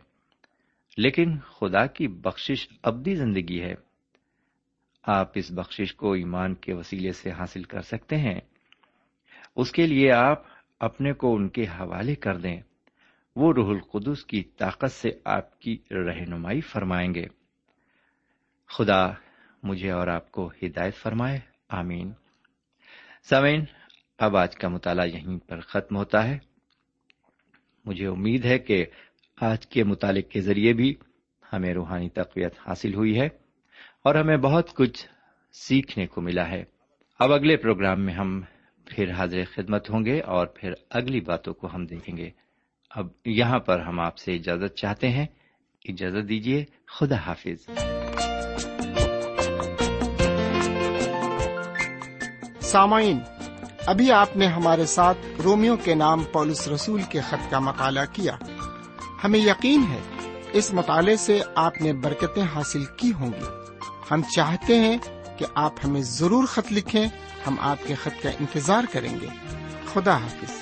لیکن 0.97 1.38
خدا 1.38 1.87
کی 1.87 2.09
بخشش 2.09 2.68
ابدی 2.83 3.14
زندگی 3.14 3.61
ہے۔ 3.62 3.75
آپ 5.03 5.31
اس 5.35 5.53
بخشش 5.53 5.95
کو 5.95 6.12
ایمان 6.12 6.55
کے 6.55 6.75
وسیلے 6.75 7.12
سے 7.12 7.31
حاصل 7.31 7.62
کر 7.62 7.81
سکتے 7.81 8.16
ہیں۔ 8.16 8.40
اس 9.57 9.73
کے 9.73 9.87
لیے 9.87 10.12
آپ 10.12 10.42
اپنے 10.81 11.12
کو 11.12 11.35
ان 11.35 11.49
کے 11.49 11.62
حوالے 11.62 12.14
کر 12.14 12.37
دیں۔ 12.37 12.61
وہ 13.37 13.53
روح 13.53 13.68
القدس 13.68 14.25
کی 14.25 14.42
طاقت 14.42 14.92
سے 14.92 15.11
آپ 15.25 15.61
کی 15.61 15.79
رہنمائی 15.90 16.61
فرمائیں 16.61 17.14
گے۔ 17.14 17.27
خدا 18.68 19.11
مجھے 19.62 19.90
اور 19.90 20.07
آپ 20.07 20.33
کو 20.33 20.53
ہدایت 20.62 20.95
فرمائے۔ 20.95 21.40
آمین۔ 21.68 22.12
سمین 23.23 23.64
اب 24.18 24.37
آج 24.37 24.57
کا 24.57 24.68
مطالعہ 24.68 25.07
یہیں 25.07 25.38
پر 25.38 25.61
ختم 25.61 25.97
ہوتا 25.97 26.29
ہے۔ 26.29 26.38
مجھے 27.85 28.07
امید 28.07 28.45
ہے 28.45 28.59
کہ 28.59 28.87
آج 29.40 29.66
کے 29.66 29.85
مطالعے 29.85 30.23
کے 30.23 30.40
ذریعے 30.40 30.73
بھی 30.73 30.95
ہمیں 31.53 31.75
روحانی 31.75 32.09
تقویت 32.09 32.55
حاصل 32.66 32.95
ہوئی 32.95 33.21
ہے 33.21 33.27
اور 34.05 34.14
ہمیں 34.14 34.37
بہت 34.37 34.75
کچھ 34.75 35.07
سیکھنے 35.53 36.07
کو 36.07 36.21
ملا 36.21 36.49
ہے۔ 36.49 36.64
اب 37.18 37.33
اگلے 37.33 37.57
پروگرام 37.57 38.01
میں 38.01 38.14
ہم 38.14 38.40
پھر 38.87 39.11
حاضر 39.11 39.42
خدمت 39.55 39.90
ہوں 39.90 40.05
گے 40.05 40.21
اور 40.21 40.47
پھر 40.47 40.73
اگلی 40.90 41.21
باتوں 41.21 41.55
کو 41.55 41.68
ہم 41.75 41.87
دیکھیں 41.87 42.16
گے۔ 42.16 42.31
اب 42.94 43.07
یہاں 43.24 43.59
پر 43.59 43.81
ہم 43.81 44.00
آپ 44.00 44.18
سے 44.18 44.35
اجازت 44.35 44.76
چاہتے 44.76 45.09
ہیں۔ 45.09 45.26
اجازت 45.88 46.28
دیجیے 46.28 46.64
خدا 46.87 47.14
حافظ۔ 47.14 47.70
سامعین، 52.61 53.18
ابھی 53.87 54.12
آپ 54.12 54.37
نے 54.37 54.46
ہمارے 54.46 54.87
ساتھ 54.87 55.18
رومیو 55.44 55.76
کے 55.76 55.94
نام 55.94 56.24
پولس 56.24 56.68
رسول 56.68 57.02
کے 57.02 57.20
خط 57.20 57.50
کا 57.50 57.59
مطالعہ 57.59 58.07
کیا۔ 58.12 58.37
ہمیں 59.24 59.40
یقین 59.40 59.85
ہے، 59.90 60.00
اس 60.52 60.72
مطالعے 60.72 61.16
سے 61.16 61.40
آپ 61.55 61.81
نے 61.81 61.92
برکتیں 61.92 62.44
حاصل 62.55 62.85
کی 62.85 63.12
ہوں 63.12 63.33
گی۔ 63.40 63.46
ہم 64.11 64.22
چاہتے 64.37 64.81
ہیں 64.81 64.98
کہ 65.38 65.46
آپ 65.55 65.72
ہمیں 65.85 66.02
ضرور 66.02 66.46
خط 66.46 66.72
لکھیں، 66.72 67.07
ہم 67.46 67.57
آپ 67.61 67.78
کے 67.87 67.94
خط 67.94 68.22
کا 68.22 68.31
انتظار 68.31 68.85
کریں 68.92 69.20
گے۔ 69.20 69.28
خدا 69.92 70.16
حافظ۔ 70.16 70.62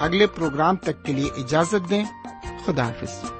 اگلے 0.00 0.26
پروگرام 0.26 0.76
تک 0.76 1.04
کے 1.04 1.12
لیے 1.12 1.30
اجازت 1.36 1.90
دیں۔ 1.90 2.04
خدا 2.66 2.88
حافظ۔ 2.88 3.39